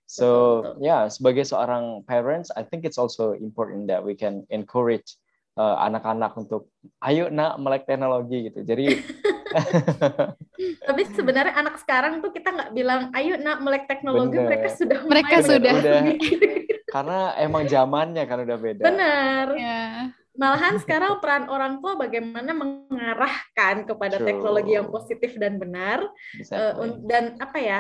So 0.06 0.62
betul, 0.62 0.86
ya 0.86 0.88
yeah, 0.88 1.02
sebagai 1.10 1.44
seorang 1.50 2.06
parents, 2.06 2.54
I 2.54 2.62
think 2.62 2.86
it's 2.86 3.02
also 3.02 3.34
important 3.34 3.90
that 3.90 4.06
we 4.06 4.14
can 4.14 4.46
encourage 4.54 5.18
uh, 5.58 5.82
anak-anak 5.82 6.38
uh, 6.38 6.42
untuk 6.46 6.70
ayo 7.02 7.34
nak 7.34 7.58
melek 7.58 7.90
teknologi 7.90 8.54
gitu. 8.54 8.62
Jadi 8.62 8.86
tapi 10.88 11.02
sebenarnya 11.16 11.54
anak 11.56 11.80
sekarang 11.80 12.20
tuh 12.20 12.32
kita 12.32 12.54
nggak 12.54 12.72
bilang 12.76 13.10
ayo 13.18 13.40
nak 13.42 13.64
melek 13.66 13.90
teknologi, 13.90 14.38
Bener. 14.38 14.48
mereka 14.48 14.68
sudah 14.78 15.00
mereka 15.10 15.36
sudah. 15.42 15.74
udah 15.74 16.02
karena 16.96 17.36
emang 17.36 17.68
zamannya 17.68 18.24
kan 18.24 18.40
udah 18.48 18.58
beda. 18.58 18.84
Benar. 18.88 19.46
Yeah 19.60 20.16
malahan 20.36 20.76
sekarang 20.80 21.24
peran 21.24 21.48
orang 21.48 21.80
tua 21.80 21.96
bagaimana 21.96 22.52
mengarahkan 22.52 23.88
kepada 23.88 24.20
True. 24.20 24.28
teknologi 24.28 24.76
yang 24.76 24.92
positif 24.92 25.36
dan 25.40 25.56
benar 25.56 26.04
uh, 26.52 26.74
dan 27.08 27.40
apa 27.40 27.58
ya 27.60 27.80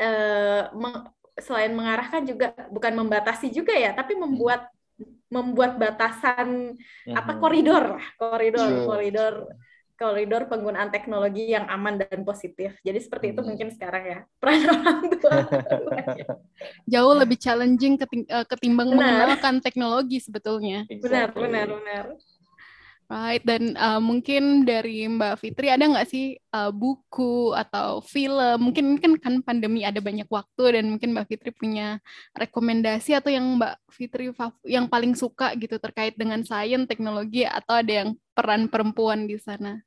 uh, 0.00 0.72
selain 1.36 1.72
mengarahkan 1.76 2.24
juga 2.24 2.52
bukan 2.72 2.92
membatasi 2.96 3.52
juga 3.52 3.76
ya 3.76 3.92
tapi 3.92 4.16
membuat 4.16 4.68
membuat 5.30 5.78
batasan 5.78 6.76
mm-hmm. 6.76 7.16
apa 7.16 7.32
koridor 7.38 8.00
lah 8.00 8.06
koridor 8.16 8.68
True. 8.68 8.84
koridor 8.88 9.34
koridor 10.00 10.48
penggunaan 10.48 10.88
teknologi 10.88 11.52
yang 11.52 11.68
aman 11.68 12.00
dan 12.00 12.24
positif. 12.24 12.72
Jadi 12.80 12.98
seperti 13.04 13.36
itu 13.36 13.44
hmm. 13.44 13.48
mungkin 13.52 13.68
sekarang 13.68 14.02
ya 14.08 14.18
peran 14.40 14.60
orang 14.64 14.98
tua. 15.20 15.40
Jauh 16.96 17.14
lebih 17.20 17.36
challenging 17.36 18.00
eh, 18.00 18.46
ketimbang 18.48 18.96
benar. 18.96 19.04
mengenalkan 19.04 19.60
teknologi 19.60 20.24
sebetulnya. 20.24 20.88
Benar, 20.88 21.36
benar, 21.36 21.68
benar. 21.68 22.04
Right, 23.10 23.42
dan 23.42 23.74
uh, 23.74 23.98
mungkin 23.98 24.62
dari 24.62 25.02
Mbak 25.02 25.42
Fitri 25.42 25.66
ada 25.66 25.82
nggak 25.82 26.06
sih 26.06 26.38
uh, 26.54 26.70
buku 26.70 27.50
atau 27.58 27.98
film? 28.06 28.70
Mungkin 28.70 29.02
kan 29.02 29.18
kan 29.18 29.34
pandemi 29.42 29.82
ada 29.82 29.98
banyak 29.98 30.30
waktu 30.30 30.78
dan 30.78 30.94
mungkin 30.94 31.10
Mbak 31.10 31.26
Fitri 31.26 31.50
punya 31.50 31.98
rekomendasi 32.38 33.18
atau 33.18 33.34
yang 33.34 33.58
Mbak 33.58 33.74
Fitri 33.90 34.30
yang 34.62 34.86
paling 34.86 35.18
suka 35.18 35.50
gitu 35.58 35.82
terkait 35.82 36.14
dengan 36.14 36.46
sains, 36.46 36.86
teknologi 36.86 37.42
atau 37.42 37.82
ada 37.82 37.90
yang 37.90 38.14
peran 38.30 38.70
perempuan 38.70 39.26
di 39.26 39.42
sana? 39.42 39.82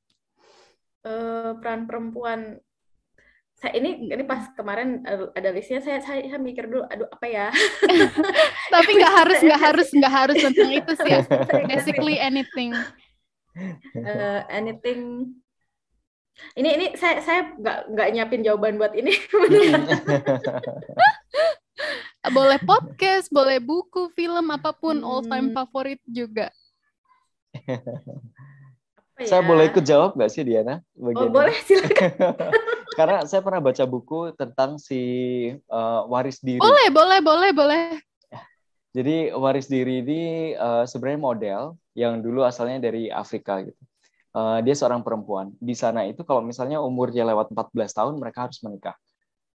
Uh, 1.07 1.51
peran 1.59 1.85
perempuan. 1.87 2.59
Saya 3.53 3.79
ini 3.79 4.11
ini 4.11 4.23
pas 4.27 4.49
kemarin 4.57 5.07
ada 5.07 5.49
listnya 5.53 5.79
saya 5.79 6.03
saya, 6.03 6.25
saya 6.27 6.41
mikir 6.41 6.67
dulu 6.67 6.83
aduh 6.89 7.07
apa 7.07 7.27
ya? 7.29 7.47
Tapi 8.73 8.91
nggak 8.97 9.13
harus 9.13 9.39
nggak 9.39 9.61
harus 9.61 9.87
nggak 9.93 10.13
harus 10.13 10.37
tentang 10.41 10.71
itu 10.73 10.91
sih 10.99 11.11
ya 11.11 11.19
basically 11.71 12.19
anything. 12.19 12.75
Uh, 13.95 14.41
anything. 14.51 15.31
Ini 16.57 16.69
ini 16.75 16.85
saya 16.97 17.21
saya 17.21 17.53
nggak 17.55 17.93
nggak 17.93 18.07
nyiapin 18.09 18.41
jawaban 18.41 18.81
buat 18.81 18.97
ini 18.97 19.13
boleh 22.33 22.57
podcast 22.65 23.29
boleh 23.29 23.61
buku 23.61 24.09
film 24.17 24.49
apa 24.49 24.73
pun 24.73 24.97
hmm. 24.97 25.05
all 25.05 25.21
time 25.21 25.53
favorit 25.53 26.01
juga 26.09 26.49
Saya 29.29 29.41
ya? 29.41 29.47
boleh 29.47 29.63
ikut 29.71 29.85
jawab 29.85 30.15
nggak 30.15 30.31
sih 30.31 30.43
Diana? 30.45 30.79
Oh, 30.99 31.09
bagian 31.09 31.29
ini? 31.29 31.35
boleh 31.35 31.55
silakan. 31.63 32.11
Karena 32.97 33.17
saya 33.25 33.41
pernah 33.41 33.61
baca 33.61 33.83
buku 33.89 34.19
tentang 34.37 34.77
si 34.77 35.01
eh, 35.55 36.01
waris 36.07 36.37
diri. 36.43 36.61
Boleh, 36.61 36.87
boleh, 36.93 37.19
boleh, 37.19 37.49
boleh. 37.51 37.83
Jadi 38.93 39.33
waris 39.33 39.65
diri 39.65 40.05
ini 40.05 40.21
eh, 40.53 40.83
sebenarnya 40.85 41.21
model 41.21 41.61
yang 41.97 42.21
dulu 42.21 42.45
asalnya 42.45 42.77
dari 42.77 43.09
Afrika 43.09 43.65
gitu. 43.65 43.81
Eh, 44.33 44.59
dia 44.65 44.75
seorang 44.77 45.01
perempuan. 45.05 45.53
Di 45.61 45.73
sana 45.73 46.05
itu 46.09 46.25
kalau 46.25 46.41
misalnya 46.41 46.81
umurnya 46.81 47.25
lewat 47.25 47.53
14 47.53 47.93
tahun 47.93 48.13
mereka 48.17 48.49
harus 48.49 48.61
menikah. 48.61 48.97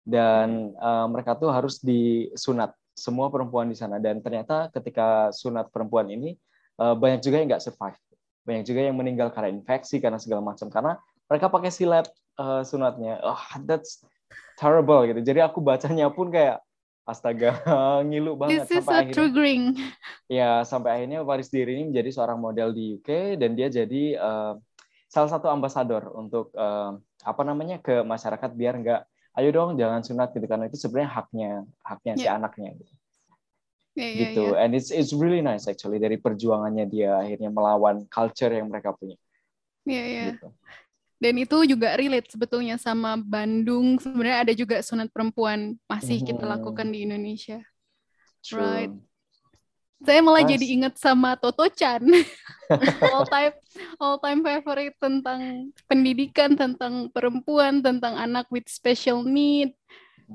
Dan 0.02 0.74
eh, 0.74 1.08
mereka 1.10 1.38
tuh 1.38 1.54
harus 1.54 1.78
disunat 1.82 2.74
semua 2.98 3.30
perempuan 3.30 3.70
di 3.70 3.78
sana 3.78 4.02
dan 4.02 4.26
ternyata 4.26 4.74
ketika 4.74 5.30
sunat 5.30 5.70
perempuan 5.70 6.10
ini 6.10 6.34
eh, 6.82 6.96
banyak 6.98 7.22
juga 7.22 7.38
yang 7.38 7.48
nggak 7.54 7.62
survive. 7.62 7.98
Banyak 8.48 8.64
juga 8.64 8.80
yang 8.88 8.96
meninggal 8.96 9.28
karena 9.36 9.52
infeksi 9.52 10.00
karena 10.00 10.16
segala 10.18 10.40
macam 10.40 10.72
karena 10.72 10.96
mereka 11.28 11.52
pakai 11.52 11.68
silet 11.70 12.08
eh, 12.40 12.64
sunatnya. 12.64 13.20
Oh, 13.28 13.44
that's 13.68 14.00
terrible 14.56 15.04
gitu. 15.04 15.20
Jadi 15.20 15.44
aku 15.44 15.60
bacanya 15.60 16.08
pun 16.08 16.32
kayak 16.32 16.64
astaga 17.04 17.60
ngilu 18.08 18.36
banget 18.36 18.68
This 18.68 18.72
is 18.72 18.84
sampai 18.84 18.92
so 18.92 19.00
akhirnya 19.04 19.16
triggering. 19.16 19.64
Ya, 20.28 20.52
sampai 20.64 20.90
akhirnya 21.00 21.20
Waris 21.24 21.48
Diri 21.48 21.76
ini 21.80 21.92
menjadi 21.92 22.10
seorang 22.16 22.40
model 22.40 22.72
di 22.72 23.00
UK 23.00 23.36
dan 23.40 23.56
dia 23.56 23.68
jadi 23.68 24.04
eh, 24.16 24.54
salah 25.08 25.30
satu 25.32 25.48
ambasador 25.48 26.12
untuk 26.16 26.52
eh, 26.52 26.92
apa 27.24 27.42
namanya 27.44 27.80
ke 27.84 28.04
masyarakat 28.04 28.52
biar 28.56 28.76
nggak 28.80 29.02
ayo 29.38 29.50
dong 29.52 29.76
jangan 29.78 30.02
sunat 30.04 30.32
gitu 30.36 30.48
karena 30.48 30.68
itu 30.68 30.80
sebenarnya 30.80 31.12
haknya 31.12 31.52
haknya 31.84 32.14
si 32.16 32.26
Ya. 32.28 32.36
anaknya 32.36 32.76
gitu. 32.76 32.94
Iya, 33.98 34.10
iya, 34.14 34.22
gitu. 34.30 34.44
iya. 34.54 34.62
And 34.62 34.78
it's 34.78 34.94
it's 34.94 35.10
really 35.10 35.42
nice 35.42 35.66
actually 35.66 35.98
dari 35.98 36.22
perjuangannya 36.22 36.86
dia 36.86 37.18
akhirnya 37.18 37.50
melawan 37.50 38.06
culture 38.08 38.54
yang 38.54 38.70
mereka 38.70 38.94
punya 38.94 39.18
Iya, 39.84 40.04
iya. 40.06 40.24
gitu. 40.38 40.54
Dan 41.18 41.34
itu 41.42 41.58
juga 41.66 41.98
relate 41.98 42.30
sebetulnya 42.30 42.78
sama 42.78 43.18
Bandung. 43.18 43.98
Sebenarnya 43.98 44.46
ada 44.46 44.54
juga 44.54 44.78
sunat 44.86 45.10
perempuan 45.10 45.74
masih 45.90 46.22
kita 46.22 46.46
Mhm. 46.46 46.52
lakukan 46.62 46.88
di 46.94 47.10
Indonesia. 47.10 47.58
True. 48.46 48.62
Right. 48.62 48.94
Saya 49.98 50.22
malah 50.22 50.46
Mas. 50.46 50.52
jadi 50.54 50.66
ingat 50.78 50.94
sama 51.02 51.34
Toto 51.42 51.66
Chan. 51.74 52.06
all 53.10 53.26
time 53.26 53.54
all 53.98 54.22
time 54.22 54.46
favorite 54.46 54.94
tentang 55.02 55.74
pendidikan, 55.90 56.54
tentang 56.54 57.10
perempuan, 57.10 57.82
tentang 57.82 58.14
anak 58.14 58.46
with 58.54 58.70
special 58.70 59.26
need, 59.26 59.74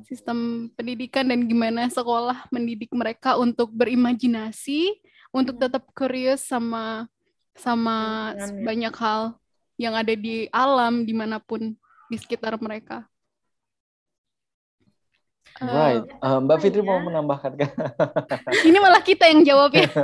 sistem 0.09 0.69
pendidikan 0.73 1.29
dan 1.29 1.45
gimana 1.45 1.87
sekolah 1.93 2.49
mendidik 2.49 2.89
mereka 2.97 3.37
untuk 3.37 3.69
berimajinasi, 3.77 4.97
untuk 5.29 5.61
tetap 5.61 5.85
curious 5.93 6.41
sama 6.41 7.07
sama 7.53 8.33
banyak 8.65 8.95
hal 8.97 9.37
yang 9.77 9.93
ada 9.93 10.17
di 10.17 10.49
alam 10.49 11.05
di 11.05 11.13
mana 11.13 11.37
pun 11.37 11.77
di 12.09 12.17
sekitar 12.17 12.57
mereka. 12.57 13.05
Right. 15.61 16.07
Eh, 16.09 16.39
Mbak 16.43 16.59
Fitri 16.65 16.81
mau 16.81 16.97
ya? 16.99 17.05
menambahkan 17.13 17.53
kan? 17.61 17.71
ini 18.69 18.79
malah 18.81 19.03
kita 19.05 19.29
yang 19.29 19.45
jawab 19.45 19.71
ya. 19.77 19.89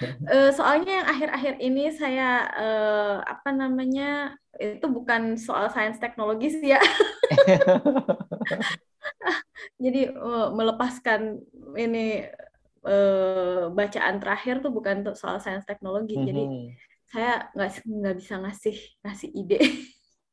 Eh, 0.00 0.48
soalnya 0.56 1.04
yang 1.04 1.08
akhir-akhir 1.12 1.54
ini 1.60 1.92
saya 1.92 2.48
eh, 2.56 3.16
apa 3.20 3.52
namanya 3.52 4.32
itu 4.56 4.88
bukan 4.88 5.36
soal 5.36 5.68
sains 5.68 6.00
teknologi 6.00 6.48
sih 6.48 6.72
ya. 6.72 6.80
Jadi 9.84 10.08
melepaskan 10.56 11.44
ini 11.76 12.24
eh, 12.80 13.62
bacaan 13.68 14.16
terakhir 14.24 14.64
tuh 14.64 14.72
bukan 14.72 15.04
untuk 15.04 15.20
soal 15.20 15.36
sains 15.36 15.68
teknologi. 15.68 16.16
Jadi 16.16 16.48
Mhm. 16.48 16.72
saya 17.04 17.52
nggak 17.52 17.70
nggak 17.84 18.16
bisa 18.16 18.34
ngasih 18.40 18.76
ngasih 19.04 19.28
ide. 19.36 19.60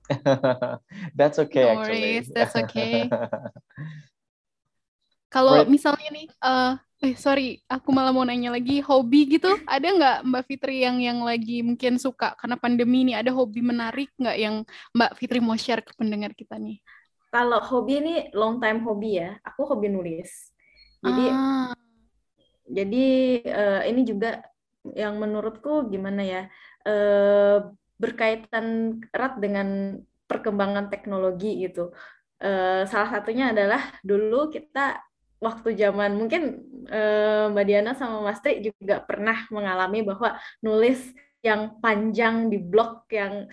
That's 1.15 1.39
okay 1.39 1.63
No 1.63 1.73
actually. 1.73 2.23
worries, 2.23 2.31
that's 2.33 2.55
okay. 2.55 3.13
Kalau 5.33 5.55
Right. 5.55 5.67
misalnya 5.67 6.07
nih, 6.15 6.25
eh, 6.47 6.71
eh 7.03 7.13
sorry, 7.19 7.59
aku 7.67 7.89
malah 7.91 8.11
mau 8.15 8.23
nanya 8.23 8.49
lagi, 8.55 8.79
hobi 8.79 9.17
gitu, 9.35 9.47
ada 9.67 9.87
nggak 9.97 10.15
Mbak 10.29 10.43
Fitri 10.49 10.75
yang 10.87 10.97
yang 11.03 11.19
lagi 11.29 11.59
mungkin 11.67 11.99
suka 11.99 12.31
karena 12.39 12.55
pandemi 12.63 13.03
ini 13.05 13.13
ada 13.19 13.31
hobi 13.35 13.59
menarik 13.71 14.07
nggak 14.19 14.37
yang 14.43 14.55
Mbak 14.95 15.11
Fitri 15.19 15.39
mau 15.43 15.57
share 15.59 15.83
ke 15.83 15.91
pendengar 15.99 16.31
kita 16.31 16.55
nih? 16.57 16.79
Kalau 17.33 17.59
hobi 17.69 17.93
ini 18.01 18.13
long 18.39 18.55
time 18.63 18.79
hobi 18.87 19.09
ya. 19.21 19.29
Aku 19.47 19.61
hobi 19.69 19.87
nulis. 19.95 20.31
Jadi 21.05 21.21
Ah, 21.29 21.73
Jadi 22.67 22.97
eh, 23.47 23.79
ini 23.89 24.01
juga 24.11 24.27
yang 25.01 25.13
menurutku 25.23 25.87
gimana 25.91 26.21
ya 26.23 26.41
eh, 26.87 27.57
berkaitan 27.97 28.97
erat 29.11 29.41
dengan 29.41 29.99
perkembangan 30.29 30.89
teknologi 30.93 31.65
gitu. 31.65 31.91
Eh, 32.37 32.85
salah 32.85 33.09
satunya 33.09 33.49
adalah 33.49 33.81
dulu 34.05 34.53
kita 34.53 35.01
waktu 35.41 35.73
zaman 35.73 36.17
mungkin 36.17 36.61
eh, 36.89 37.49
Mbak 37.49 37.65
Diana 37.65 37.91
sama 37.97 38.21
Mas 38.21 38.41
Tri 38.41 38.61
juga 38.61 39.01
pernah 39.01 39.45
mengalami 39.49 40.05
bahwa 40.05 40.37
nulis 40.61 41.01
yang 41.41 41.81
panjang 41.81 42.49
di 42.49 42.61
blog 42.61 43.05
yang 43.09 43.49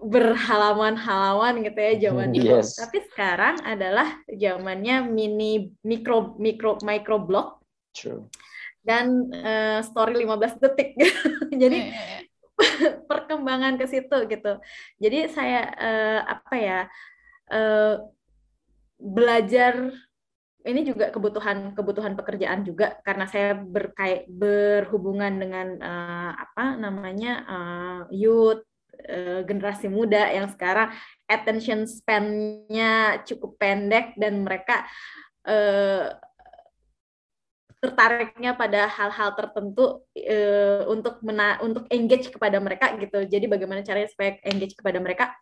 berhalaman-halaman 0.00 1.60
gitu 1.60 1.78
ya 1.78 1.92
zaman 2.08 2.32
dulu. 2.32 2.56
Yes. 2.62 2.78
Tapi 2.80 3.04
sekarang 3.12 3.60
adalah 3.66 4.08
zamannya 4.32 5.10
mini 5.10 5.76
mikro 5.84 6.40
mikro 6.40 6.80
micro 6.80 7.20
blog 7.20 7.60
True. 7.92 8.30
dan 8.80 9.28
eh, 9.34 9.80
story 9.84 10.24
15 10.24 10.62
detik. 10.62 10.96
Jadi. 11.62 11.78
perkembangan 13.10 13.76
ke 13.80 13.86
situ 13.88 14.16
gitu. 14.28 14.52
Jadi 15.00 15.18
saya 15.32 15.60
eh, 15.76 16.20
apa 16.24 16.54
ya 16.56 16.80
eh, 17.52 17.94
belajar 19.00 19.90
ini 20.60 20.84
juga 20.84 21.08
kebutuhan 21.08 21.72
kebutuhan 21.72 22.12
pekerjaan 22.20 22.68
juga 22.68 23.00
karena 23.00 23.24
saya 23.24 23.56
berkait 23.56 24.28
berhubungan 24.28 25.32
dengan 25.40 25.68
eh, 25.80 26.32
apa 26.36 26.76
namanya 26.76 27.32
eh, 27.48 28.00
youth 28.12 28.64
eh, 29.08 29.40
generasi 29.48 29.88
muda 29.88 30.28
yang 30.28 30.52
sekarang 30.52 30.92
attention 31.24 31.88
span-nya 31.88 33.24
cukup 33.24 33.56
pendek 33.56 34.16
dan 34.20 34.44
mereka 34.44 34.84
eh, 35.48 36.12
tertariknya 37.80 38.52
pada 38.54 38.86
hal-hal 38.86 39.32
tertentu 39.34 40.04
eh, 40.12 40.84
untuk 40.86 41.18
mena 41.24 41.56
untuk 41.64 41.88
engage 41.88 42.28
kepada 42.28 42.60
mereka 42.60 42.92
gitu. 43.00 43.24
Jadi 43.24 43.48
bagaimana 43.48 43.80
caranya 43.80 44.08
supaya 44.12 44.36
engage 44.44 44.76
kepada 44.76 45.00
mereka? 45.00 45.32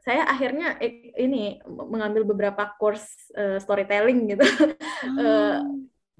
Saya 0.00 0.24
akhirnya 0.24 0.80
ik- 0.80 1.12
ini 1.18 1.60
mengambil 1.66 2.24
beberapa 2.24 2.72
course 2.80 3.06
eh, 3.36 3.58
storytelling 3.60 4.34
gitu. 4.36 4.44
Eh, 5.20 5.56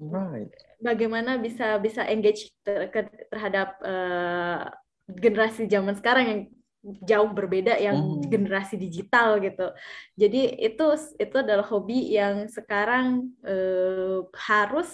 Right. 0.01 0.49
bagaimana 0.81 1.37
bisa 1.37 1.77
bisa 1.77 2.01
engage 2.09 2.49
ter- 2.65 2.89
terhadap 3.29 3.77
eh, 3.85 4.65
generasi 5.07 5.69
zaman 5.69 5.93
sekarang 5.93 6.25
yang 6.25 6.41
jauh 7.05 7.29
berbeda 7.29 7.77
yang 7.77 7.93
Hmm. 8.01 8.25
generasi 8.25 8.73
digital 8.81 9.37
gitu. 9.37 9.69
Jadi 10.17 10.57
itu 10.57 10.85
itu 11.21 11.35
adalah 11.37 11.65
hobi 11.69 12.17
yang 12.17 12.49
sekarang 12.49 13.29
eh, 13.45 14.25
harus 14.49 14.89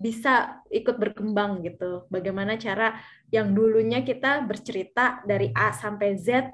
bisa 0.00 0.64
ikut 0.72 0.96
berkembang 0.96 1.60
gitu. 1.60 2.08
Bagaimana 2.08 2.56
cara 2.56 2.96
yang 3.28 3.52
dulunya 3.52 4.00
kita 4.00 4.40
bercerita 4.48 5.20
dari 5.28 5.52
A 5.52 5.76
sampai 5.76 6.16
Z 6.16 6.48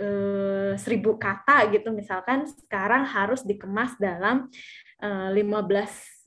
eh, 0.00 0.72
seribu 0.80 1.20
kata 1.20 1.68
gitu 1.76 1.92
misalkan 1.92 2.48
sekarang 2.48 3.04
harus 3.04 3.44
dikemas 3.44 4.00
dalam 4.00 4.48
eh, 4.96 5.28
15 5.36 5.44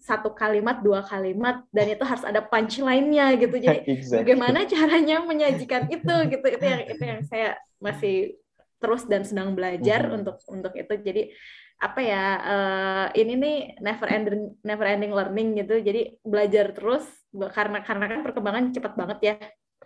satu 0.03 0.35
kalimat 0.35 0.83
dua 0.83 0.99
kalimat 0.99 1.63
dan 1.71 1.95
itu 1.95 2.03
harus 2.03 2.27
ada 2.27 2.43
punchline-nya 2.43 3.39
gitu 3.39 3.55
jadi 3.55 3.79
exactly. 3.87 4.19
bagaimana 4.19 4.67
caranya 4.67 5.23
menyajikan 5.23 5.87
itu 5.89 6.13
gitu 6.27 6.45
itu 6.53 6.65
yang 6.67 6.83
itu 6.91 7.03
yang 7.07 7.21
saya 7.23 7.55
masih 7.79 8.35
terus 8.83 9.07
dan 9.07 9.23
sedang 9.23 9.55
belajar 9.55 10.11
Mhm. 10.11 10.15
untuk 10.21 10.37
untuk 10.51 10.75
itu 10.75 10.93
jadi 10.99 11.31
apa 11.79 11.99
ya 11.99 12.23
eh, 12.43 13.05
ini 13.21 13.33
nih 13.39 13.57
never 13.83 14.07
ending 14.07 14.43
never 14.63 14.85
ending 14.87 15.11
learning 15.11 15.47
gitu. 15.59 15.79
Jadi 15.81 16.17
belajar 16.23 16.71
terus 16.75 17.05
karena 17.31 17.81
karena 17.81 18.05
kan 18.09 18.19
perkembangan 18.21 18.65
cepat 18.73 18.93
banget 18.93 19.19
ya. 19.21 19.35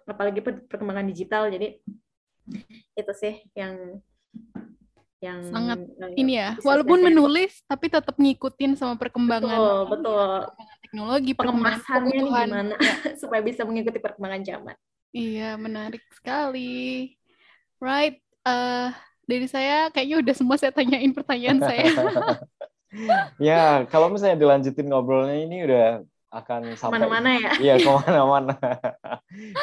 Apalagi 0.08 0.40
per- 0.40 0.66
perkembangan 0.68 1.08
digital. 1.10 1.52
Jadi 1.52 1.82
itu 2.96 3.14
sih 3.18 3.44
yang 3.54 4.00
yang 5.18 5.42
Sangat 5.50 5.82
eh, 5.82 6.14
ini 6.22 6.38
ya, 6.38 6.54
walaupun 6.62 7.02
saya 7.02 7.08
menulis 7.10 7.54
tapi 7.66 7.90
tetap 7.90 8.14
ngikutin 8.22 8.78
sama 8.78 9.02
perkembangan. 9.02 9.50
Betul 9.50 9.78
betul. 9.90 10.30
Perkembangan 10.46 10.78
teknologi, 10.86 11.32
pengemasannya 11.34 12.20
gimana? 12.22 12.76
Supaya 13.22 13.42
bisa 13.42 13.66
mengikuti 13.66 13.98
perkembangan 13.98 14.42
zaman. 14.46 14.76
Iya, 15.12 15.58
menarik 15.58 16.06
sekali. 16.14 17.18
Right. 17.82 18.22
eh 18.48 18.90
dari 19.28 19.48
saya 19.52 19.92
kayaknya 19.92 20.24
udah 20.24 20.34
semua 20.34 20.56
saya 20.56 20.72
tanyain 20.72 21.12
pertanyaan 21.12 21.60
saya. 21.60 21.92
ya, 23.52 23.84
kalau 23.92 24.08
misalnya 24.08 24.40
dilanjutin 24.40 24.88
ngobrolnya 24.88 25.38
ini 25.44 25.68
udah 25.68 25.88
akan 26.32 26.80
sampai 26.80 27.04
Mana-mana 27.04 27.30
ya. 27.36 27.52
Iya, 27.60 27.76
ke 27.84 27.90
mana-mana. 27.92 28.56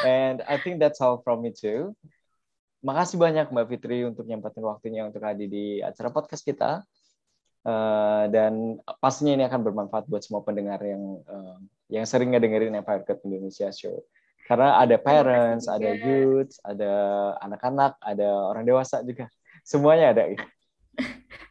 And 0.05 0.45
I 0.45 0.61
think 0.61 0.77
that's 0.77 1.01
all 1.01 1.25
from 1.25 1.41
me 1.41 1.51
too. 1.51 1.97
Makasih 2.85 3.17
banyak 3.17 3.49
Mbak 3.49 3.67
Fitri 3.73 4.05
untuk 4.05 4.29
nyempatin 4.29 4.61
waktunya 4.61 5.01
untuk 5.09 5.25
hadir 5.25 5.49
di 5.49 5.81
acara 5.81 6.13
podcast 6.13 6.45
kita. 6.45 6.85
Uh, 7.65 8.29
dan 8.29 8.77
pastinya 9.01 9.33
ini 9.33 9.49
akan 9.49 9.65
bermanfaat 9.65 10.05
buat 10.05 10.21
semua 10.21 10.45
pendengar 10.45 10.77
yang 10.85 11.17
uh, 11.25 11.57
yang 11.89 12.05
sering 12.05 12.29
ngedengerin 12.29 12.77
Empire 12.77 13.01
Cut 13.01 13.25
Indonesia 13.25 13.73
Show. 13.73 14.05
Karena 14.45 14.77
ada 14.77 15.01
parents, 15.01 15.65
ada 15.65 15.89
youth, 15.97 16.53
ada 16.61 16.93
anak-anak, 17.41 17.97
ada 17.97 18.29
orang 18.53 18.61
dewasa 18.61 19.01
juga. 19.01 19.25
Semuanya 19.65 20.13
ada. 20.13 20.23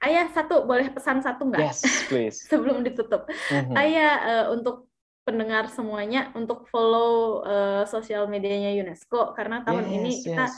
Ayah 0.00 0.28
satu 0.32 0.64
boleh 0.64 0.88
pesan 0.94 1.20
satu 1.20 1.50
nggak? 1.50 1.60
Yes, 1.60 1.80
please. 2.08 2.38
Sebelum 2.50 2.80
ditutup. 2.86 3.26
Mhm. 3.50 3.74
Ayah 3.74 4.12
uh, 4.22 4.46
untuk 4.54 4.86
pendengar 5.24 5.72
semuanya 5.72 6.28
untuk 6.36 6.68
follow 6.68 7.40
uh, 7.42 7.82
sosial 7.88 8.28
medianya 8.28 8.76
UNESCO 8.76 9.32
karena 9.32 9.64
tahun 9.64 9.88
Yes, 9.88 9.94
ini 9.96 10.10
kita 10.20 10.44
yes. 10.52 10.54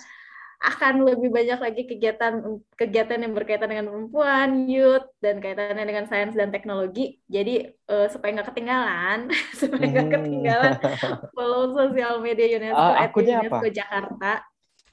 akan 0.56 1.06
lebih 1.06 1.30
banyak 1.30 1.60
lagi 1.62 1.82
kegiatan 1.86 2.42
kegiatan 2.74 3.22
yang 3.22 3.30
berkaitan 3.30 3.70
dengan 3.70 3.86
perempuan, 3.86 4.66
youth 4.66 5.06
dan 5.22 5.38
kaitannya 5.38 5.86
dengan 5.86 6.10
sains 6.10 6.34
dan 6.34 6.50
teknologi. 6.50 7.22
Jadi 7.30 7.62
uh, 7.86 8.10
supaya 8.10 8.42
nggak 8.42 8.48
ketinggalan, 8.50 9.30
supaya 9.60 9.84
nggak 9.86 10.06
Hmm. 10.10 10.14
ketinggalan, 10.18 10.72
follow 11.36 11.70
sosial 11.70 12.18
media 12.18 12.46
UNESCO 12.58 12.82
Ah, 12.82 13.06
at 13.06 13.10
UNESCO 13.14 13.54
apa? 13.62 13.70
Jakarta. 13.70 14.32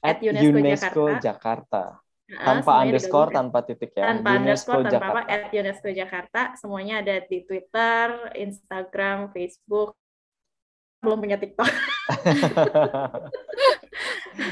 At 0.04 0.18
UNESCO 0.22 0.54
UNESCO 0.62 1.02
Jakarta. 1.10 1.18
Jakarta. 1.18 1.82
Nah, 2.24 2.40
Tanpa 2.56 2.80
underscore, 2.80 3.28
digabungkan. 3.28 3.52
tanpa 3.52 3.58
titik 3.62 3.90
ya. 3.92 4.04
tanpa 4.08 4.28
UNESCO 4.32 4.40
underscore 4.40 4.82
tanpa 4.82 4.96
apa 4.96 5.20
Jakarta. 5.20 5.34
at 5.34 5.52
UNESCO 5.52 5.88
Jakarta 5.92 6.40
semuanya 6.56 6.94
ada 6.98 7.16
di 7.20 7.38
Twitter, 7.42 8.06
Instagram, 8.34 9.18
Facebook. 9.28 9.92
Belum 10.98 11.20
punya 11.20 11.36
TikTok. 11.36 11.68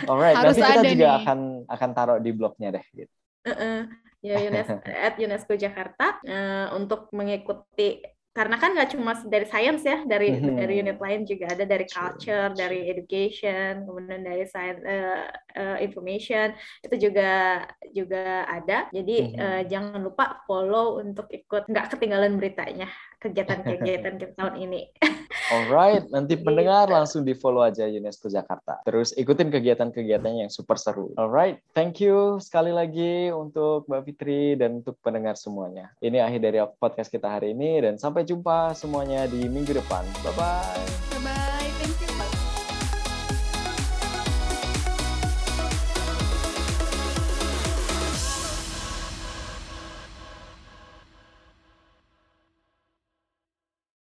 Alright, 0.04 0.36
Harus 0.36 0.54
nanti 0.54 0.60
kita 0.62 0.72
ada 0.74 0.84
juga 0.86 1.08
nih. 1.08 1.18
akan 1.18 1.38
akan 1.66 1.90
taruh 1.92 2.18
di 2.20 2.30
blognya 2.30 2.68
deh. 2.70 2.84
Gitu. 2.92 3.14
Heeh. 3.42 3.80
ya 4.22 4.38
UNESCO, 4.38 4.78
at 4.86 5.14
UNESCO 5.18 5.52
Jakarta 5.56 6.22
eh, 6.22 6.70
untuk 6.70 7.10
mengikuti 7.10 7.98
karena 8.32 8.56
kan 8.56 8.72
nggak 8.72 8.96
cuma 8.96 9.12
dari 9.28 9.44
science 9.44 9.84
ya 9.84 10.08
dari 10.08 10.32
Mhm. 10.32 10.56
dari 10.56 10.74
unit 10.80 10.96
lain 10.96 11.28
juga 11.28 11.52
ada 11.52 11.64
dari 11.68 11.84
culture 11.84 12.48
dari 12.56 12.88
education 12.88 13.84
kemudian 13.84 14.24
dari 14.24 14.48
science 14.48 14.80
eh, 14.80 15.28
eh, 15.52 15.76
information 15.84 16.56
itu 16.80 16.96
juga 16.96 17.60
juga 17.92 18.48
ada 18.48 18.88
jadi 18.88 19.16
Mhm. 19.28 19.36
eh, 19.36 19.62
jangan 19.68 20.00
lupa 20.00 20.40
follow 20.48 20.96
untuk 21.04 21.28
ikut 21.28 21.68
nggak 21.68 21.92
ketinggalan 21.92 22.40
beritanya 22.40 22.88
kegiatan-kegiatan 23.20 24.16
kita 24.20 24.32
tahun 24.34 24.56
ini 24.64 24.80
Alright, 25.52 26.08
nanti 26.10 26.34
Gitu. 26.38 26.48
pendengar 26.48 26.90
langsung 26.90 27.22
di 27.22 27.36
follow 27.36 27.62
aja 27.62 27.86
UNESCO 27.86 28.26
Jakarta. 28.32 28.82
Terus 28.82 29.14
ikutin 29.14 29.52
kegiatan-kegiatannya 29.52 30.48
yang 30.48 30.52
super 30.52 30.74
seru. 30.80 31.12
Alright, 31.14 31.60
thank 31.76 32.00
you 32.02 32.40
sekali 32.42 32.74
lagi 32.74 33.30
untuk 33.30 33.86
Mbak 33.86 34.02
Fitri 34.08 34.56
dan 34.58 34.80
untuk 34.82 34.98
pendengar 35.04 35.38
semuanya. 35.38 35.92
Ini 36.02 36.24
akhir 36.24 36.40
dari 36.42 36.58
podcast 36.80 37.12
kita 37.12 37.28
hari 37.28 37.54
ini 37.54 37.84
dan 37.84 37.94
sampai 38.00 38.26
jumpa 38.26 38.72
semuanya 38.74 39.28
di 39.30 39.46
minggu 39.46 39.76
depan. 39.76 40.02
Bye-bye. 40.24 41.11